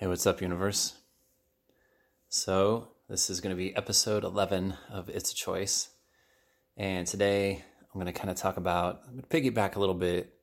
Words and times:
Hey, 0.00 0.06
what's 0.06 0.28
up, 0.28 0.40
universe? 0.40 0.94
So, 2.28 2.90
this 3.08 3.28
is 3.28 3.40
going 3.40 3.50
to 3.50 3.60
be 3.60 3.74
episode 3.74 4.22
11 4.22 4.74
of 4.92 5.08
It's 5.08 5.32
a 5.32 5.34
Choice. 5.34 5.88
And 6.76 7.04
today 7.04 7.64
I'm 7.82 8.00
going 8.00 8.06
to 8.06 8.16
kind 8.16 8.30
of 8.30 8.36
talk 8.36 8.58
about, 8.58 9.02
I'm 9.08 9.14
going 9.14 9.24
to 9.28 9.50
piggyback 9.50 9.74
a 9.74 9.80
little 9.80 9.96
bit 9.96 10.34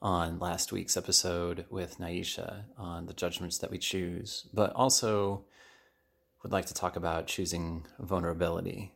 on 0.00 0.38
last 0.38 0.70
week's 0.70 0.96
episode 0.96 1.64
with 1.70 1.98
Naisha 1.98 2.66
on 2.78 3.06
the 3.06 3.12
judgments 3.12 3.58
that 3.58 3.72
we 3.72 3.78
choose, 3.78 4.46
but 4.54 4.72
also 4.74 5.44
would 6.44 6.52
like 6.52 6.66
to 6.66 6.74
talk 6.74 6.94
about 6.94 7.26
choosing 7.26 7.88
vulnerability 7.98 8.94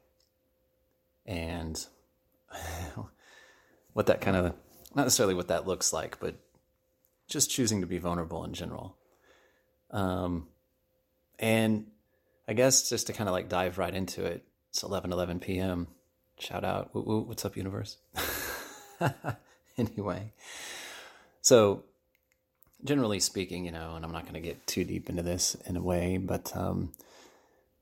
and 1.26 1.88
what 3.94 4.06
that 4.06 4.20
kind 4.20 4.36
of, 4.36 4.54
not 4.94 5.06
necessarily 5.06 5.34
what 5.34 5.48
that 5.48 5.66
looks 5.66 5.92
like, 5.92 6.20
but 6.20 6.36
just 7.26 7.50
choosing 7.50 7.80
to 7.80 7.86
be 7.88 7.98
vulnerable 7.98 8.44
in 8.44 8.54
general. 8.54 8.96
Um, 9.94 10.48
and 11.38 11.86
I 12.46 12.52
guess 12.52 12.90
just 12.90 13.06
to 13.06 13.14
kind 13.14 13.28
of 13.28 13.32
like 13.32 13.48
dive 13.48 13.78
right 13.78 13.94
into 13.94 14.24
it, 14.24 14.44
it's 14.68 14.82
11 14.82 15.12
11 15.12 15.40
p.m. 15.40 15.86
Shout 16.38 16.64
out. 16.64 16.90
What's 16.92 17.44
up, 17.44 17.56
universe? 17.56 17.96
anyway, 19.78 20.32
so 21.40 21.84
generally 22.84 23.20
speaking, 23.20 23.64
you 23.64 23.72
know, 23.72 23.94
and 23.94 24.04
I'm 24.04 24.12
not 24.12 24.22
going 24.22 24.34
to 24.34 24.40
get 24.40 24.66
too 24.66 24.84
deep 24.84 25.08
into 25.08 25.22
this 25.22 25.54
in 25.66 25.76
a 25.76 25.82
way, 25.82 26.18
but 26.18 26.54
um, 26.56 26.92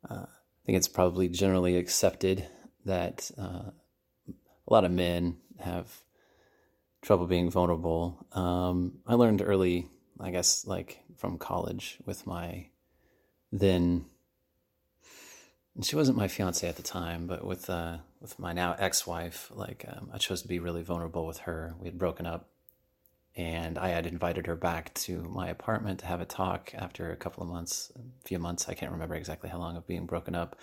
uh, 0.09 0.27
I 0.27 0.67
think 0.67 0.77
it's 0.77 0.89
probably 0.89 1.29
generally 1.29 1.77
accepted 1.77 2.47
that 2.85 3.31
uh, 3.39 3.71
a 4.29 4.69
lot 4.69 4.85
of 4.85 4.91
men 4.91 5.39
have 5.59 5.91
trouble 7.01 7.27
being 7.27 7.51
vulnerable. 7.51 8.27
Um, 8.33 8.99
I 9.07 9.15
learned 9.15 9.43
early, 9.45 9.89
I 10.23 10.31
guess, 10.31 10.67
like 10.67 11.03
from 11.17 11.39
college 11.39 11.99
with 12.07 12.27
my 12.27 12.69
then 13.51 14.07
she 15.81 15.97
wasn't 15.97 16.19
my 16.19 16.29
fiance 16.29 16.69
at 16.69 16.77
the 16.77 16.83
time, 16.83 17.27
but 17.27 17.45
with 17.45 17.71
uh, 17.71 17.99
with 18.21 18.39
my 18.39 18.53
now 18.53 18.77
ex 18.79 19.07
wife, 19.07 19.51
like 19.55 19.87
um, 19.89 20.11
I 20.13 20.19
chose 20.19 20.43
to 20.43 20.49
be 20.49 20.59
really 20.59 20.83
vulnerable 20.83 21.27
with 21.27 21.39
her. 21.39 21.75
We 21.79 21.87
had 21.87 21.99
broken 21.99 22.27
up, 22.27 22.49
and 23.37 23.79
I 23.79 23.89
had 23.89 24.07
invited 24.07 24.47
her 24.47 24.57
back 24.57 24.93
to 24.95 25.23
my 25.23 25.49
apartment 25.49 26.01
to 26.01 26.07
have 26.07 26.21
a 26.21 26.27
talk 26.27 26.73
after 26.75 27.11
a 27.11 27.17
couple 27.17 27.43
of 27.43 27.49
months, 27.49 27.91
a 27.97 28.27
few 28.27 28.39
months. 28.39 28.69
I 28.69 28.75
can't 28.75 28.93
remember 28.93 29.15
exactly 29.15 29.49
how 29.49 29.59
long 29.59 29.77
of 29.77 29.87
being 29.87 30.05
broken 30.05 30.35
up, 30.35 30.59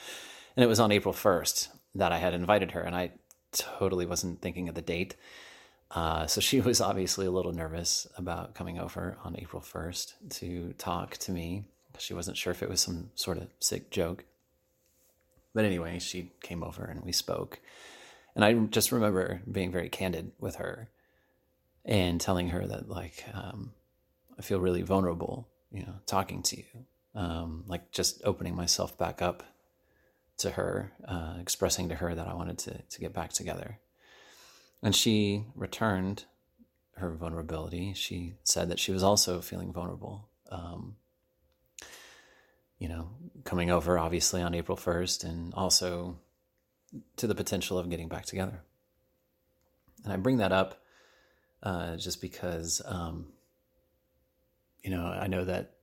and 0.55 0.63
it 0.63 0.67
was 0.67 0.79
on 0.79 0.91
April 0.91 1.13
first 1.13 1.69
that 1.95 2.11
I 2.11 2.19
had 2.19 2.35
invited 2.35 2.71
her, 2.71 2.81
and 2.81 2.95
I 2.95 3.11
totally 3.51 4.05
wasn't 4.05 4.41
thinking 4.41 4.69
of 4.69 4.75
the 4.75 4.81
date. 4.81 5.15
Uh, 5.91 6.27
so 6.27 6.41
she 6.41 6.61
was 6.61 6.81
obviously 6.81 7.25
a 7.25 7.31
little 7.31 7.53
nervous 7.53 8.07
about 8.17 8.55
coming 8.55 8.79
over 8.79 9.17
on 9.23 9.35
April 9.37 9.61
1st 9.61 10.13
to 10.29 10.73
talk 10.77 11.17
to 11.17 11.31
me. 11.31 11.65
Because 11.91 12.03
she 12.03 12.13
wasn't 12.13 12.37
sure 12.37 12.51
if 12.51 12.61
it 12.61 12.69
was 12.69 12.81
some 12.81 13.09
sort 13.15 13.37
of 13.37 13.47
sick 13.59 13.89
joke. 13.89 14.25
But 15.53 15.65
anyway, 15.65 15.99
she 15.99 16.31
came 16.41 16.63
over 16.63 16.85
and 16.85 17.03
we 17.03 17.11
spoke. 17.11 17.59
And 18.35 18.45
I 18.45 18.53
just 18.53 18.91
remember 18.91 19.41
being 19.51 19.71
very 19.71 19.89
candid 19.89 20.31
with 20.39 20.57
her 20.57 20.89
and 21.83 22.21
telling 22.21 22.49
her 22.49 22.65
that, 22.67 22.87
like, 22.87 23.25
um, 23.33 23.73
I 24.37 24.43
feel 24.43 24.59
really 24.59 24.83
vulnerable, 24.83 25.47
you 25.71 25.81
know, 25.81 25.95
talking 26.05 26.43
to 26.43 26.57
you. 26.57 26.63
Um, 27.15 27.63
like, 27.67 27.91
just 27.91 28.21
opening 28.23 28.55
myself 28.55 28.97
back 28.97 29.21
up 29.21 29.43
to 30.37 30.51
her, 30.51 30.93
uh, 31.07 31.35
expressing 31.41 31.89
to 31.89 31.95
her 31.95 32.13
that 32.13 32.27
I 32.27 32.35
wanted 32.35 32.59
to, 32.59 32.81
to 32.81 32.99
get 32.99 33.13
back 33.13 33.33
together. 33.33 33.79
And 34.81 34.95
she 34.95 35.45
returned 35.55 36.25
her 36.95 37.11
vulnerability. 37.11 37.93
She 37.93 38.35
said 38.43 38.69
that 38.69 38.79
she 38.79 38.91
was 38.91 39.03
also 39.03 39.41
feeling 39.41 39.73
vulnerable. 39.73 40.29
Um, 40.49 40.95
you 42.77 42.87
know, 42.87 43.09
coming 43.43 43.69
over 43.69 43.99
obviously 43.99 44.41
on 44.41 44.55
April 44.55 44.77
1st 44.77 45.25
and 45.25 45.53
also 45.53 46.17
to 47.17 47.27
the 47.27 47.35
potential 47.35 47.77
of 47.77 47.89
getting 47.89 48.07
back 48.07 48.25
together. 48.25 48.61
And 50.03 50.13
I 50.13 50.15
bring 50.15 50.37
that 50.37 50.53
up 50.53 50.81
uh, 51.61 51.97
just 51.97 52.21
because, 52.21 52.81
um, 52.85 53.27
you 54.81 54.91
know, 54.91 55.05
I 55.05 55.27
know 55.27 55.43
that 55.43 55.73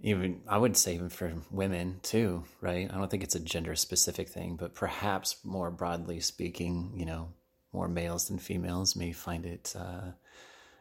even, 0.00 0.42
I 0.46 0.58
would 0.58 0.76
say 0.76 0.94
even 0.94 1.08
for 1.08 1.32
women 1.50 2.00
too, 2.02 2.44
right? 2.60 2.90
I 2.92 2.98
don't 2.98 3.10
think 3.10 3.22
it's 3.22 3.34
a 3.34 3.40
gender 3.40 3.74
specific 3.76 4.28
thing, 4.28 4.56
but 4.56 4.74
perhaps 4.74 5.36
more 5.42 5.70
broadly 5.70 6.20
speaking, 6.20 6.92
you 6.96 7.06
know, 7.06 7.28
more 7.72 7.88
males 7.88 8.28
than 8.28 8.38
females 8.38 8.94
may 8.96 9.12
find 9.12 9.46
it 9.46 9.74
uh, 9.78 10.12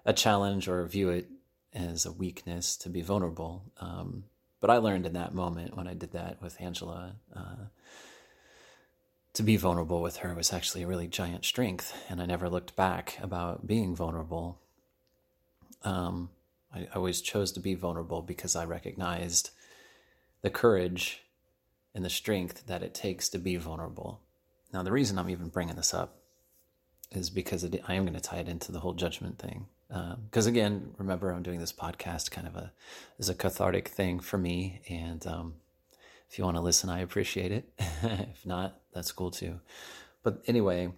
a 0.06 0.13
challenge 0.13 0.68
or 0.68 0.85
view 0.85 1.09
it 1.09 1.29
as 1.74 2.06
a 2.06 2.12
weakness 2.12 2.75
to 2.78 2.90
be 2.90 3.02
vulnerable. 3.02 3.63
Um, 3.79 4.25
but 4.59 4.69
I 4.69 4.78
learned 4.78 5.06
in 5.06 5.13
that 5.13 5.34
moment 5.34 5.75
when 5.75 5.88
I 5.88 5.94
did 5.94 6.12
that 6.12 6.41
with 6.41 6.59
Angela, 6.59 7.16
uh, 7.35 7.66
to 9.34 9.44
be 9.44 9.56
vulnerable 9.56 10.02
with 10.02 10.18
her 10.18 10.35
was 10.35 10.52
actually 10.52 10.84
a 10.84 10.88
really 10.88 11.07
giant 11.07 11.46
strength. 11.46 11.96
And 12.09 12.22
I 12.22 12.25
never 12.25 12.50
looked 12.50 12.75
back 12.75 13.18
about 13.22 13.66
being 13.66 13.96
vulnerable. 13.96 14.59
Um, 15.84 16.29
I, 16.73 16.81
I 16.81 16.96
always 16.96 17.22
chose 17.22 17.52
to 17.53 17.59
be 17.59 17.73
vulnerable 17.73 18.22
because 18.22 18.56
I 18.56 18.66
recognized 18.66 19.52
the 20.41 20.50
courage 20.50 21.23
and 21.96 22.03
the 22.03 22.09
strength 22.09 22.68
that 22.68 22.84
it 22.84 22.94
takes 22.94 23.29
to 23.29 23.38
be 23.38 23.56
vulnerable. 23.56 24.22
Now, 24.73 24.84
the 24.84 24.91
reason 24.91 25.18
I'm 25.18 25.29
even 25.29 25.50
bringing 25.50 25.75
this 25.75 25.94
up 25.94 26.21
is 27.12 27.30
because 27.30 27.64
it, 27.64 27.82
I 27.88 27.96
am 27.96 28.04
going 28.04 28.14
to 28.14 28.22
tie 28.22 28.38
it 28.38 28.48
into 28.48 28.72
the 28.72 28.80
whole 28.80 28.94
judgment 28.94 29.40
thing. 29.40 29.68
Because 29.90 30.48
um, 30.48 30.54
again, 30.54 30.94
remember, 30.98 31.32
I'm 31.32 31.44
doing 31.44 31.60
this 31.60 31.74
podcast 31.74 32.32
kind 32.32 32.48
of 32.48 32.56
a 32.56 32.72
as 33.20 33.28
a 33.28 33.36
cathartic 33.36 33.90
thing 33.90 34.22
for 34.22 34.38
me, 34.38 34.82
and 34.90 35.26
um, 35.28 35.56
if 36.30 36.38
you 36.38 36.46
want 36.46 36.56
to 36.56 36.62
listen, 36.62 36.90
I 36.90 37.02
appreciate 37.02 37.52
it. 37.52 37.70
if 37.78 38.46
not, 38.46 38.80
that's 38.94 39.12
cool 39.12 39.32
too. 39.32 39.60
But 40.24 40.42
anyway, 40.48 40.94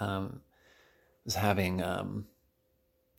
um, 0.00 0.40
I 0.40 1.24
was 1.24 1.36
having 1.36 1.80
um, 1.80 2.26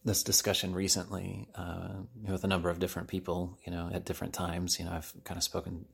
this 0.03 0.23
discussion 0.23 0.73
recently 0.73 1.47
uh, 1.55 1.93
with 2.27 2.43
a 2.43 2.47
number 2.47 2.69
of 2.69 2.79
different 2.79 3.07
people. 3.07 3.57
You 3.65 3.71
know, 3.71 3.89
at 3.93 4.03
different 4.03 4.33
times. 4.33 4.77
You 4.77 4.85
know, 4.85 4.91
I've 4.91 5.13
kind 5.23 5.37
of 5.37 5.43
spoken 5.43 5.85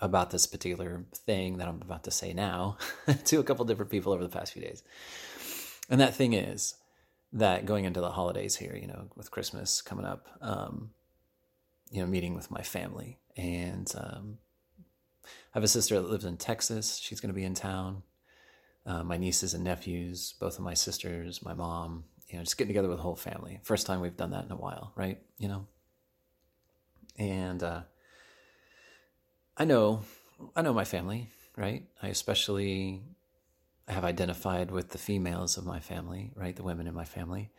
about 0.00 0.30
this 0.30 0.46
particular 0.46 1.04
thing 1.14 1.58
that 1.58 1.68
I'm 1.68 1.82
about 1.82 2.04
to 2.04 2.10
say 2.10 2.32
now 2.32 2.78
to 3.26 3.40
a 3.40 3.44
couple 3.44 3.64
different 3.64 3.90
people 3.90 4.12
over 4.12 4.22
the 4.22 4.28
past 4.28 4.52
few 4.52 4.62
days. 4.62 4.82
And 5.90 6.00
that 6.00 6.14
thing 6.14 6.32
is 6.32 6.74
that 7.32 7.66
going 7.66 7.84
into 7.84 8.00
the 8.00 8.10
holidays 8.10 8.56
here, 8.56 8.76
you 8.80 8.86
know, 8.86 9.08
with 9.16 9.30
Christmas 9.30 9.82
coming 9.82 10.06
up, 10.06 10.26
um, 10.40 10.90
you 11.90 12.00
know, 12.00 12.06
meeting 12.06 12.34
with 12.34 12.50
my 12.50 12.62
family. 12.62 13.18
And 13.36 13.92
um, 13.96 14.38
I 15.24 15.28
have 15.58 15.64
a 15.64 15.68
sister 15.68 16.00
that 16.00 16.10
lives 16.10 16.24
in 16.24 16.36
Texas. 16.38 16.98
She's 16.98 17.20
going 17.20 17.32
to 17.32 17.34
be 17.34 17.44
in 17.44 17.54
town. 17.54 18.02
Uh, 18.86 19.02
my 19.02 19.16
nieces 19.16 19.52
and 19.52 19.64
nephews, 19.64 20.34
both 20.40 20.58
of 20.58 20.64
my 20.64 20.74
sisters, 20.74 21.42
my 21.42 21.54
mom, 21.54 22.04
you 22.28 22.38
know, 22.38 22.44
just 22.44 22.56
getting 22.56 22.68
together 22.68 22.88
with 22.88 22.98
the 22.98 23.02
whole 23.02 23.16
family. 23.16 23.60
First 23.62 23.86
time 23.86 24.00
we've 24.00 24.16
done 24.16 24.30
that 24.30 24.44
in 24.44 24.52
a 24.52 24.56
while, 24.56 24.92
right? 24.96 25.20
You 25.38 25.48
know? 25.48 25.66
And, 27.18 27.62
uh, 27.62 27.82
I 29.56 29.64
know, 29.64 30.02
I 30.54 30.62
know 30.62 30.74
my 30.74 30.84
family, 30.84 31.30
right? 31.56 31.84
I 32.02 32.08
especially 32.08 33.02
have 33.88 34.04
identified 34.04 34.70
with 34.70 34.90
the 34.90 34.98
females 34.98 35.56
of 35.56 35.64
my 35.64 35.80
family, 35.80 36.32
right? 36.34 36.54
The 36.54 36.62
women 36.62 36.86
in 36.86 36.94
my 36.94 37.04
family. 37.04 37.50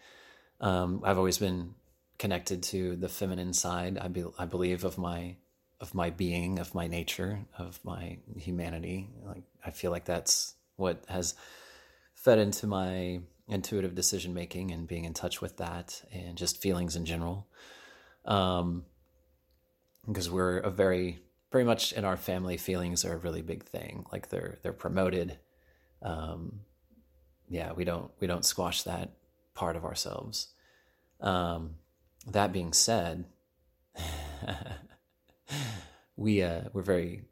Um, 0.60 1.02
I've 1.04 1.18
always 1.18 1.38
been 1.38 1.74
connected 2.20 2.64
to 2.64 2.96
the 2.96 3.10
feminine 3.10 3.54
side. 3.54 3.98
I, 3.98 4.08
be, 4.10 4.26
I 4.38 4.46
believe 4.46 4.84
of 4.84 4.98
my 4.98 5.38
of 5.80 5.94
my 5.94 6.10
being, 6.10 6.58
of 6.58 6.74
my 6.74 6.88
nature, 6.88 7.40
of 7.56 7.80
my 7.84 8.18
humanity. 8.36 9.10
Like 9.24 9.44
I 9.64 9.70
feel 9.70 9.92
like 9.92 10.06
that's 10.06 10.56
what 10.76 11.04
has 11.08 11.36
fed 12.16 12.40
into 12.40 12.66
my 12.66 13.20
intuitive 13.48 13.94
decision 13.94 14.34
making 14.34 14.72
and 14.72 14.88
being 14.88 15.06
in 15.06 15.14
touch 15.14 15.40
with 15.40 15.58
that, 15.58 16.02
and 16.12 16.36
just 16.36 16.62
feelings 16.62 16.96
in 16.96 17.06
general. 17.06 17.48
Um, 18.26 18.86
because 20.08 20.30
we're 20.30 20.58
a 20.58 20.72
very 20.72 21.20
very 21.52 21.64
much 21.64 21.94
in 21.94 22.06
our 22.06 22.18
family, 22.18 22.58
feelings 22.58 23.06
are 23.06 23.14
a 23.14 23.18
really 23.18 23.42
big 23.42 23.64
thing. 23.64 24.06
Like 24.12 24.30
they're 24.30 24.58
they're 24.62 24.74
promoted. 24.74 25.38
Um, 26.02 26.62
yeah, 27.50 27.74
we 27.74 27.86
don't 27.86 28.12
we 28.20 28.28
don't 28.28 28.46
squash 28.46 28.84
that 28.84 29.12
part 29.54 29.76
of 29.76 29.86
ourselves. 29.86 30.50
Um, 31.22 31.76
that 32.28 32.52
being 32.52 32.74
said, 32.74 33.26
we 36.16 36.44
uh, 36.44 36.64
we're 36.74 36.82
very 36.82 37.24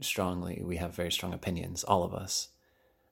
strongly 0.00 0.62
we 0.64 0.76
have 0.76 0.94
very 0.94 1.10
strong 1.10 1.34
opinions, 1.34 1.84
all 1.84 2.04
of 2.04 2.14
us, 2.14 2.48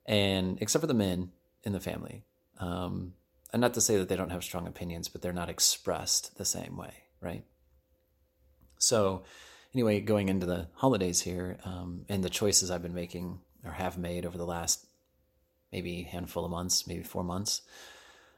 and 0.07 0.59
except 0.61 0.81
for 0.81 0.87
the 0.87 0.95
men 0.95 1.31
in 1.65 1.73
the 1.73 1.81
family. 1.81 2.25
Um, 2.59 3.15
and 3.53 3.61
not 3.61 3.75
to 3.75 3.81
say 3.81 3.97
that 3.97 4.09
they 4.09 4.17
don't 4.17 4.31
have 4.31 4.45
strong 4.45 4.67
opinions, 4.67 5.09
but 5.09 5.23
they're 5.23 5.33
not 5.33 5.51
expressed 5.51 6.37
the 6.37 6.45
same 6.45 6.77
way, 6.77 7.05
right? 7.21 7.45
So 8.79 9.25
anyway, 9.76 10.00
going 10.00 10.31
into 10.31 10.46
the 10.46 10.67
holidays 10.73 11.20
here 11.20 11.58
um, 11.62 12.06
and 12.08 12.25
the 12.25 12.31
choices 12.31 12.70
I've 12.70 12.81
been 12.81 12.94
making 12.94 13.40
or 13.62 13.73
have 13.73 13.99
made 13.99 14.25
over 14.25 14.38
the 14.38 14.46
last 14.46 14.87
maybe 15.70 16.02
handful 16.02 16.46
of 16.46 16.50
months, 16.50 16.87
maybe 16.87 17.02
four 17.02 17.23
months, 17.23 17.61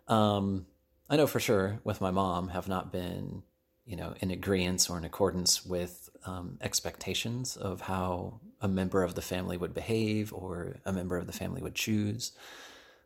um, 0.09 0.67
I 1.09 1.15
know 1.15 1.29
for 1.29 1.39
sure 1.39 1.79
with 1.85 2.01
my 2.01 2.11
mom 2.11 2.49
have 2.49 2.67
not 2.67 2.91
been, 2.91 3.45
you 3.87 3.95
know, 3.95 4.15
in 4.21 4.33
agreement 4.33 4.89
or 4.91 4.99
in 4.99 5.05
accordance 5.05 5.65
with 5.65 6.11
um, 6.27 6.59
expectations 6.61 7.57
of 7.57 7.83
how 7.83 8.41
a 8.61 8.67
member 8.67 9.05
of 9.05 9.15
the 9.15 9.23
family 9.23 9.57
would 9.57 9.75
behave 9.75 10.33
or 10.33 10.81
a 10.85 10.93
member 10.93 11.17
of 11.17 11.29
the 11.29 11.33
family 11.33 11.63
would 11.63 11.77
choose, 11.77 12.33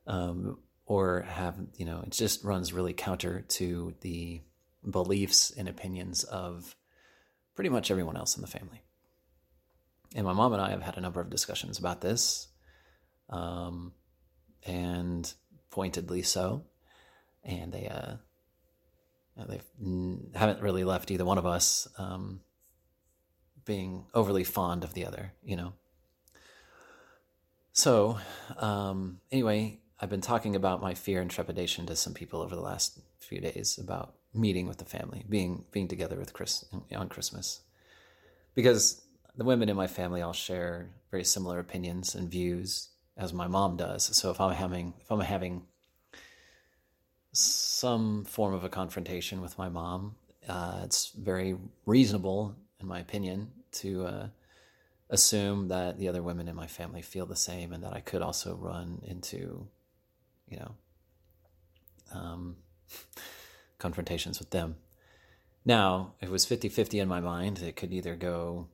um, 0.06 0.58
or 0.86 1.20
have, 1.20 1.56
you 1.76 1.84
know, 1.84 2.02
it 2.06 2.12
just 2.12 2.44
runs 2.44 2.72
really 2.72 2.94
counter 2.94 3.44
to 3.48 3.92
the 4.00 4.40
beliefs 4.90 5.52
and 5.54 5.68
opinions 5.68 6.24
of 6.24 6.74
pretty 7.54 7.70
much 7.70 7.90
everyone 7.90 8.16
else 8.16 8.36
in 8.36 8.42
the 8.42 8.48
family. 8.48 8.82
And 10.14 10.26
my 10.26 10.32
mom 10.32 10.52
and 10.52 10.62
I 10.62 10.70
have 10.70 10.82
had 10.82 10.96
a 10.96 11.00
number 11.00 11.20
of 11.20 11.30
discussions 11.30 11.78
about 11.78 12.00
this, 12.00 12.48
um, 13.30 13.92
and 14.66 15.32
pointedly 15.70 16.22
so. 16.22 16.64
And 17.44 17.72
they, 17.72 17.88
uh, 17.88 18.16
they 19.48 19.60
haven't 20.34 20.62
really 20.62 20.84
left 20.84 21.10
either 21.10 21.24
one 21.24 21.38
of 21.38 21.46
us 21.46 21.88
um, 21.98 22.40
being 23.64 24.06
overly 24.14 24.44
fond 24.44 24.84
of 24.84 24.94
the 24.94 25.06
other, 25.06 25.32
you 25.42 25.56
know. 25.56 25.72
So, 27.72 28.18
um, 28.58 29.20
anyway, 29.30 29.80
I've 29.98 30.10
been 30.10 30.20
talking 30.20 30.54
about 30.54 30.82
my 30.82 30.94
fear 30.94 31.20
and 31.20 31.30
trepidation 31.30 31.86
to 31.86 31.96
some 31.96 32.12
people 32.12 32.42
over 32.42 32.54
the 32.54 32.60
last 32.60 33.00
few 33.18 33.40
days 33.40 33.78
about 33.78 34.14
meeting 34.34 34.66
with 34.66 34.78
the 34.78 34.84
family, 34.84 35.24
being 35.28 35.64
being 35.72 35.88
together 35.88 36.16
with 36.16 36.32
Chris 36.32 36.64
on 36.94 37.08
Christmas, 37.08 37.60
because 38.54 39.02
the 39.36 39.44
women 39.44 39.68
in 39.68 39.76
my 39.76 39.86
family 39.86 40.22
all 40.22 40.32
share 40.32 40.90
very 41.10 41.24
similar 41.24 41.58
opinions 41.58 42.14
and 42.14 42.30
views 42.30 42.88
as 43.16 43.32
my 43.32 43.46
mom 43.46 43.76
does. 43.76 44.16
So 44.16 44.30
if 44.30 44.40
I'm 44.40 44.54
having 44.54 44.94
if 45.00 45.10
I'm 45.10 45.20
having 45.20 45.62
some 47.32 48.24
form 48.24 48.54
of 48.54 48.64
a 48.64 48.68
confrontation 48.68 49.40
with 49.40 49.56
my 49.56 49.68
mom, 49.68 50.16
uh, 50.48 50.80
it's 50.84 51.12
very 51.12 51.56
reasonable, 51.86 52.54
in 52.80 52.86
my 52.86 53.00
opinion, 53.00 53.50
to 53.72 54.04
uh, 54.04 54.26
assume 55.08 55.68
that 55.68 55.98
the 55.98 56.08
other 56.08 56.22
women 56.22 56.48
in 56.48 56.56
my 56.56 56.66
family 56.66 57.00
feel 57.00 57.26
the 57.26 57.36
same, 57.36 57.72
and 57.72 57.82
that 57.84 57.94
I 57.94 58.00
could 58.00 58.22
also 58.22 58.54
run 58.56 59.00
into, 59.06 59.66
you 60.46 60.58
know, 60.58 60.74
um, 62.12 62.56
confrontations 63.82 64.38
with 64.38 64.50
them. 64.50 64.76
Now, 65.64 66.14
it 66.20 66.30
was 66.30 66.46
50 66.46 66.68
50 66.68 66.98
in 66.98 67.08
my 67.08 67.20
mind, 67.20 67.60
it 67.60 67.76
could 67.76 67.92
either 67.92 68.16
go 68.16 68.68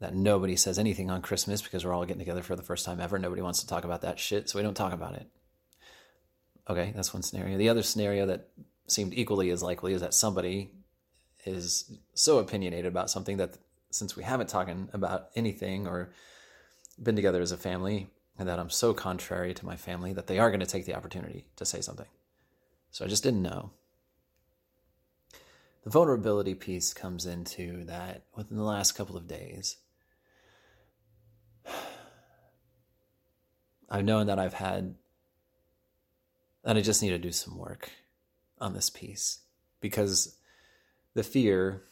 that 0.00 0.14
nobody 0.14 0.56
says 0.56 0.78
anything 0.78 1.10
on 1.10 1.22
Christmas 1.22 1.62
because 1.62 1.84
we're 1.84 1.92
all 1.92 2.04
getting 2.04 2.18
together 2.18 2.42
for 2.42 2.56
the 2.56 2.62
first 2.62 2.84
time 2.84 3.00
ever. 3.00 3.18
Nobody 3.18 3.40
wants 3.40 3.60
to 3.60 3.68
talk 3.68 3.84
about 3.84 4.02
that 4.02 4.18
shit, 4.18 4.48
so 4.48 4.58
we 4.58 4.62
don't 4.62 4.74
talk 4.74 4.92
about 4.92 5.14
it. 5.14 5.28
Okay, 6.68 6.92
that's 6.96 7.14
one 7.14 7.22
scenario. 7.22 7.56
The 7.56 7.68
other 7.68 7.82
scenario 7.82 8.26
that 8.26 8.48
seemed 8.88 9.14
equally 9.14 9.50
as 9.50 9.62
likely 9.62 9.92
is 9.92 10.00
that 10.00 10.14
somebody 10.14 10.72
is 11.44 11.98
so 12.14 12.38
opinionated 12.38 12.86
about 12.86 13.10
something 13.10 13.36
that 13.36 13.58
since 13.90 14.16
we 14.16 14.24
haven't 14.24 14.48
talked 14.48 14.72
about 14.92 15.28
anything 15.36 15.86
or 15.86 16.12
been 17.00 17.16
together 17.16 17.40
as 17.40 17.52
a 17.52 17.56
family, 17.56 18.08
and 18.38 18.48
that 18.48 18.58
I'm 18.58 18.70
so 18.70 18.94
contrary 18.94 19.54
to 19.54 19.66
my 19.66 19.76
family 19.76 20.12
that 20.14 20.26
they 20.26 20.38
are 20.38 20.50
going 20.50 20.60
to 20.60 20.66
take 20.66 20.86
the 20.86 20.96
opportunity 20.96 21.46
to 21.56 21.64
say 21.64 21.80
something. 21.80 22.06
So 22.90 23.04
I 23.04 23.08
just 23.08 23.22
didn't 23.22 23.42
know. 23.42 23.70
The 25.82 25.90
vulnerability 25.90 26.54
piece 26.54 26.94
comes 26.94 27.26
into 27.26 27.84
that 27.84 28.22
within 28.36 28.56
the 28.56 28.62
last 28.62 28.92
couple 28.92 29.16
of 29.16 29.26
days. 29.26 29.78
I've 33.90 34.04
known 34.04 34.26
that 34.28 34.38
I've 34.38 34.54
had 34.54 34.94
that 36.62 36.76
I 36.76 36.80
just 36.80 37.02
need 37.02 37.10
to 37.10 37.18
do 37.18 37.32
some 37.32 37.58
work 37.58 37.90
on 38.60 38.72
this 38.74 38.88
piece 38.88 39.40
because 39.80 40.38
the 41.14 41.24
fear, 41.24 41.82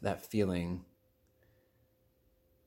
that 0.00 0.24
feeling, 0.24 0.84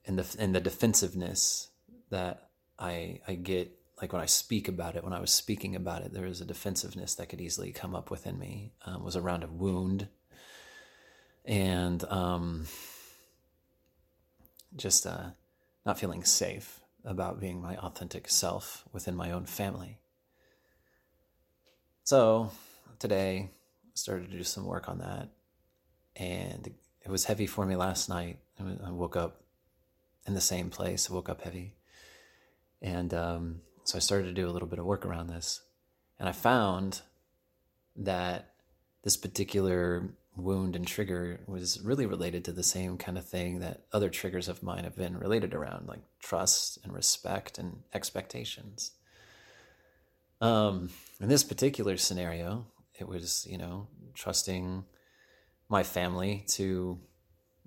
and 0.06 0.18
the 0.18 0.36
and 0.38 0.54
the 0.54 0.60
defensiveness 0.60 1.70
that 2.10 2.50
I 2.78 3.20
I 3.26 3.34
get 3.34 3.77
like 4.00 4.12
when 4.12 4.22
I 4.22 4.26
speak 4.26 4.68
about 4.68 4.96
it, 4.96 5.02
when 5.02 5.12
I 5.12 5.20
was 5.20 5.32
speaking 5.32 5.74
about 5.74 6.02
it, 6.02 6.12
there 6.12 6.26
was 6.26 6.40
a 6.40 6.44
defensiveness 6.44 7.14
that 7.16 7.28
could 7.28 7.40
easily 7.40 7.72
come 7.72 7.94
up 7.94 8.10
within 8.10 8.38
me. 8.38 8.72
Um, 8.86 9.04
was 9.04 9.16
around 9.16 9.42
a 9.42 9.48
wound, 9.48 10.08
and 11.44 12.04
um, 12.04 12.66
just 14.76 15.06
uh, 15.06 15.30
not 15.84 15.98
feeling 15.98 16.24
safe 16.24 16.80
about 17.04 17.40
being 17.40 17.60
my 17.60 17.76
authentic 17.76 18.28
self 18.28 18.84
within 18.92 19.16
my 19.16 19.32
own 19.32 19.46
family. 19.46 19.98
So 22.04 22.52
today, 22.98 23.50
I 23.84 23.90
started 23.94 24.30
to 24.30 24.36
do 24.36 24.44
some 24.44 24.64
work 24.64 24.88
on 24.88 24.98
that, 24.98 25.28
and 26.14 26.72
it 27.04 27.10
was 27.10 27.24
heavy 27.24 27.46
for 27.46 27.66
me 27.66 27.74
last 27.74 28.08
night. 28.08 28.38
I 28.60 28.90
woke 28.90 29.16
up 29.16 29.42
in 30.26 30.34
the 30.34 30.40
same 30.40 30.70
place. 30.70 31.10
I 31.10 31.14
woke 31.14 31.28
up 31.28 31.42
heavy, 31.42 31.74
and 32.80 33.12
um, 33.12 33.60
so 33.88 33.96
I 33.96 34.00
started 34.00 34.26
to 34.26 34.34
do 34.34 34.46
a 34.46 34.52
little 34.52 34.68
bit 34.68 34.78
of 34.78 34.84
work 34.84 35.06
around 35.06 35.28
this, 35.28 35.62
and 36.18 36.28
I 36.28 36.32
found 36.32 37.00
that 37.96 38.50
this 39.02 39.16
particular 39.16 40.10
wound 40.36 40.76
and 40.76 40.86
trigger 40.86 41.40
was 41.46 41.80
really 41.82 42.04
related 42.04 42.44
to 42.44 42.52
the 42.52 42.62
same 42.62 42.98
kind 42.98 43.16
of 43.16 43.26
thing 43.26 43.60
that 43.60 43.84
other 43.90 44.10
triggers 44.10 44.46
of 44.46 44.62
mine 44.62 44.84
have 44.84 44.94
been 44.94 45.16
related 45.16 45.54
around, 45.54 45.88
like 45.88 46.02
trust 46.20 46.78
and 46.84 46.92
respect 46.92 47.56
and 47.56 47.78
expectations. 47.94 48.90
Um, 50.42 50.90
in 51.18 51.30
this 51.30 51.42
particular 51.42 51.96
scenario, 51.96 52.66
it 53.00 53.08
was, 53.08 53.46
you 53.48 53.56
know, 53.56 53.88
trusting 54.12 54.84
my 55.70 55.82
family 55.82 56.44
to 56.48 57.00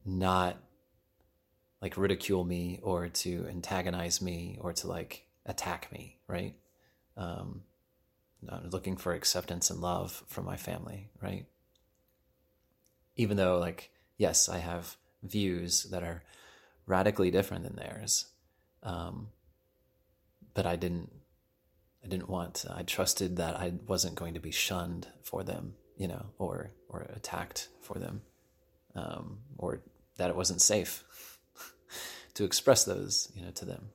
not 0.06 0.56
like 1.82 1.98
ridicule 1.98 2.44
me 2.44 2.80
or 2.84 3.10
to 3.10 3.48
antagonize 3.50 4.22
me 4.22 4.60
or 4.62 4.72
to 4.74 4.88
like 4.88 5.26
attack 5.46 5.92
me, 5.92 6.18
right? 6.28 6.56
Um, 7.18 7.64
looking 8.64 8.98
for 8.98 9.14
acceptance 9.14 9.70
and 9.70 9.82
love 9.82 10.24
from 10.28 10.46
my 10.46 10.58
family, 10.58 11.10
right? 11.22 11.46
even 13.16 13.38
though 13.38 13.58
like 13.58 13.92
yes 14.18 14.50
i 14.50 14.58
have 14.58 14.98
views 15.24 15.84
that 15.92 16.04
are 16.04 16.24
radically 16.86 17.32
different 17.32 17.64
than 17.64 17.76
theirs 17.76 18.26
um, 18.84 19.28
but 20.54 20.66
i 20.66 20.76
didn't 20.76 21.12
i 22.04 22.08
didn't 22.08 22.30
want 22.30 22.66
i 22.74 22.84
trusted 22.84 23.38
that 23.38 23.56
i 23.56 23.74
wasn't 23.88 24.16
going 24.16 24.34
to 24.34 24.40
be 24.40 24.52
shunned 24.52 25.08
for 25.24 25.44
them 25.44 25.76
you 25.98 26.08
know 26.08 26.26
or 26.38 26.72
or 26.90 27.02
attacked 27.16 27.70
for 27.82 28.00
them 28.00 28.22
um, 28.96 29.40
or 29.58 29.82
that 30.18 30.30
it 30.30 30.36
wasn't 30.36 30.62
safe 30.62 31.04
to 32.34 32.44
express 32.44 32.84
those 32.86 33.32
you 33.36 33.44
know 33.44 33.52
to 33.52 33.66
them 33.66 33.90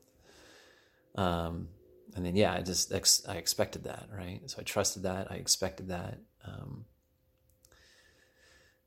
um, 1.16 1.68
and 2.14 2.24
then 2.24 2.36
yeah 2.36 2.52
i 2.52 2.62
just 2.62 2.92
ex- 2.92 3.26
i 3.28 3.34
expected 3.34 3.84
that 3.84 4.08
right 4.16 4.40
so 4.46 4.58
i 4.60 4.62
trusted 4.62 5.02
that 5.02 5.30
i 5.30 5.34
expected 5.34 5.88
that 5.88 6.18
um, 6.46 6.84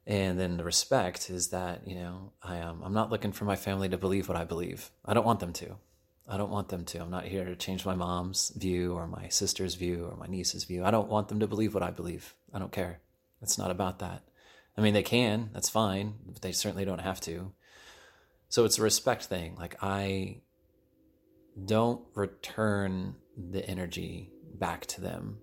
and 0.10 0.40
then 0.40 0.58
the 0.58 0.64
respect 0.64 1.30
is 1.30 1.50
that 1.50 1.88
you 1.88 1.94
know 1.94 2.34
I 2.42 2.58
am 2.58 2.82
I'm 2.84 2.94
not 2.94 3.12
looking 3.12 3.32
for 3.32 3.46
my 3.46 3.56
family 3.56 3.88
to 3.90 3.98
believe 3.98 4.28
what 4.28 4.38
I 4.38 4.44
believe. 4.44 4.90
I 5.06 5.14
don't 5.14 5.26
want 5.26 5.40
them 5.40 5.54
to. 5.54 5.76
I 6.28 6.36
don't 6.36 6.50
want 6.50 6.70
them 6.70 6.84
to. 6.86 7.00
I'm 7.00 7.12
not 7.12 7.26
here 7.26 7.46
to 7.46 7.56
change 7.56 7.86
my 7.86 7.94
mom's 7.94 8.50
view 8.56 8.94
or 8.94 9.06
my 9.06 9.30
sister's 9.30 9.76
view 9.76 10.06
or 10.06 10.18
my 10.18 10.26
niece's 10.26 10.64
view. 10.64 10.84
I 10.84 10.90
don't 10.90 11.10
want 11.10 11.28
them 11.28 11.40
to 11.40 11.48
believe 11.48 11.76
what 11.76 11.84
I 11.84 11.92
believe. 11.92 12.34
I 12.52 12.58
don't 12.58 12.72
care. 12.72 13.02
It's 13.42 13.60
not 13.60 13.70
about 13.70 14.00
that. 14.00 14.24
I 14.76 14.82
mean, 14.82 14.96
they 14.96 15.04
can. 15.04 15.52
That's 15.54 15.70
fine, 15.70 16.16
but 16.26 16.42
they 16.42 16.54
certainly 16.54 16.86
don't 16.86 17.02
have 17.02 17.22
to. 17.22 17.54
So 18.48 18.66
it's 18.66 18.80
a 18.80 18.84
respect 18.84 19.26
thing. 19.26 19.56
Like 19.58 19.76
I 19.80 20.42
don't 21.66 22.02
return 22.16 23.16
the 23.38 23.68
energy 23.70 24.32
back 24.56 24.86
to 24.88 25.02
them 25.02 25.40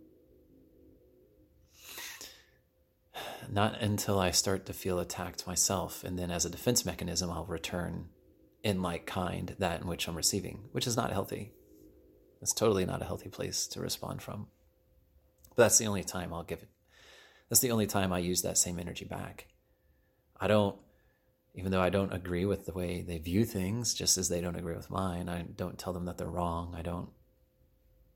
not 3.50 3.80
until 3.80 4.18
I 4.18 4.30
start 4.30 4.66
to 4.66 4.72
feel 4.72 4.98
attacked 4.98 5.46
myself. 5.46 6.04
And 6.04 6.18
then, 6.18 6.30
as 6.30 6.44
a 6.44 6.50
defense 6.50 6.84
mechanism, 6.84 7.30
I'll 7.30 7.46
return 7.46 8.08
in 8.62 8.82
like 8.82 9.06
kind 9.06 9.54
that 9.58 9.80
in 9.80 9.86
which 9.86 10.08
I'm 10.08 10.16
receiving, 10.16 10.68
which 10.72 10.86
is 10.86 10.96
not 10.96 11.12
healthy. 11.12 11.52
It's 12.42 12.52
totally 12.52 12.84
not 12.84 13.02
a 13.02 13.06
healthy 13.06 13.28
place 13.28 13.66
to 13.68 13.80
respond 13.80 14.22
from. 14.22 14.48
But 15.50 15.64
that's 15.64 15.78
the 15.78 15.86
only 15.86 16.04
time 16.04 16.32
I'll 16.32 16.42
give 16.42 16.62
it. 16.62 16.68
That's 17.48 17.60
the 17.60 17.70
only 17.70 17.86
time 17.86 18.12
I 18.12 18.18
use 18.18 18.42
that 18.42 18.58
same 18.58 18.78
energy 18.78 19.04
back. 19.04 19.46
I 20.38 20.48
don't, 20.48 20.76
even 21.56 21.72
though 21.72 21.80
I 21.80 21.88
don't 21.88 22.12
agree 22.12 22.44
with 22.44 22.66
the 22.66 22.74
way 22.74 23.00
they 23.00 23.16
view 23.16 23.46
things, 23.46 23.94
just 23.94 24.18
as 24.18 24.28
they 24.28 24.42
don't 24.42 24.56
agree 24.56 24.76
with 24.76 24.90
mine, 24.90 25.28
I 25.30 25.42
don't 25.42 25.78
tell 25.78 25.94
them 25.94 26.04
that 26.04 26.18
they're 26.18 26.28
wrong. 26.28 26.74
I 26.76 26.82
don't 26.82 27.08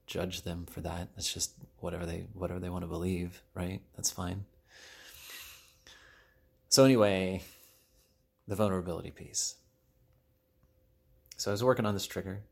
judge 0.06 0.42
them 0.42 0.66
for 0.66 0.82
that. 0.82 1.08
It's 1.16 1.32
just 1.32 1.54
whatever 1.78 2.04
they 2.04 2.26
whatever 2.34 2.60
they 2.60 2.68
want 2.68 2.82
to 2.82 2.88
believe, 2.88 3.42
right? 3.54 3.80
That's 3.96 4.10
fine. 4.10 4.44
So, 6.68 6.84
anyway, 6.84 7.42
the 8.46 8.56
vulnerability 8.56 9.10
piece. 9.10 9.56
So, 11.38 11.50
I 11.50 11.52
was 11.52 11.64
working 11.64 11.86
on 11.86 11.94
this 11.94 12.06
trigger 12.06 12.42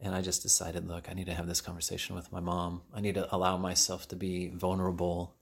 and 0.00 0.14
I 0.14 0.22
just 0.22 0.42
decided 0.42 0.88
look, 0.88 1.10
I 1.10 1.12
need 1.12 1.26
to 1.26 1.34
have 1.34 1.46
this 1.46 1.60
conversation 1.60 2.16
with 2.16 2.32
my 2.32 2.40
mom. 2.40 2.80
I 2.94 3.02
need 3.02 3.16
to 3.16 3.32
allow 3.34 3.58
myself 3.58 4.08
to 4.08 4.16
be 4.16 4.48
vulnerable 4.48 5.34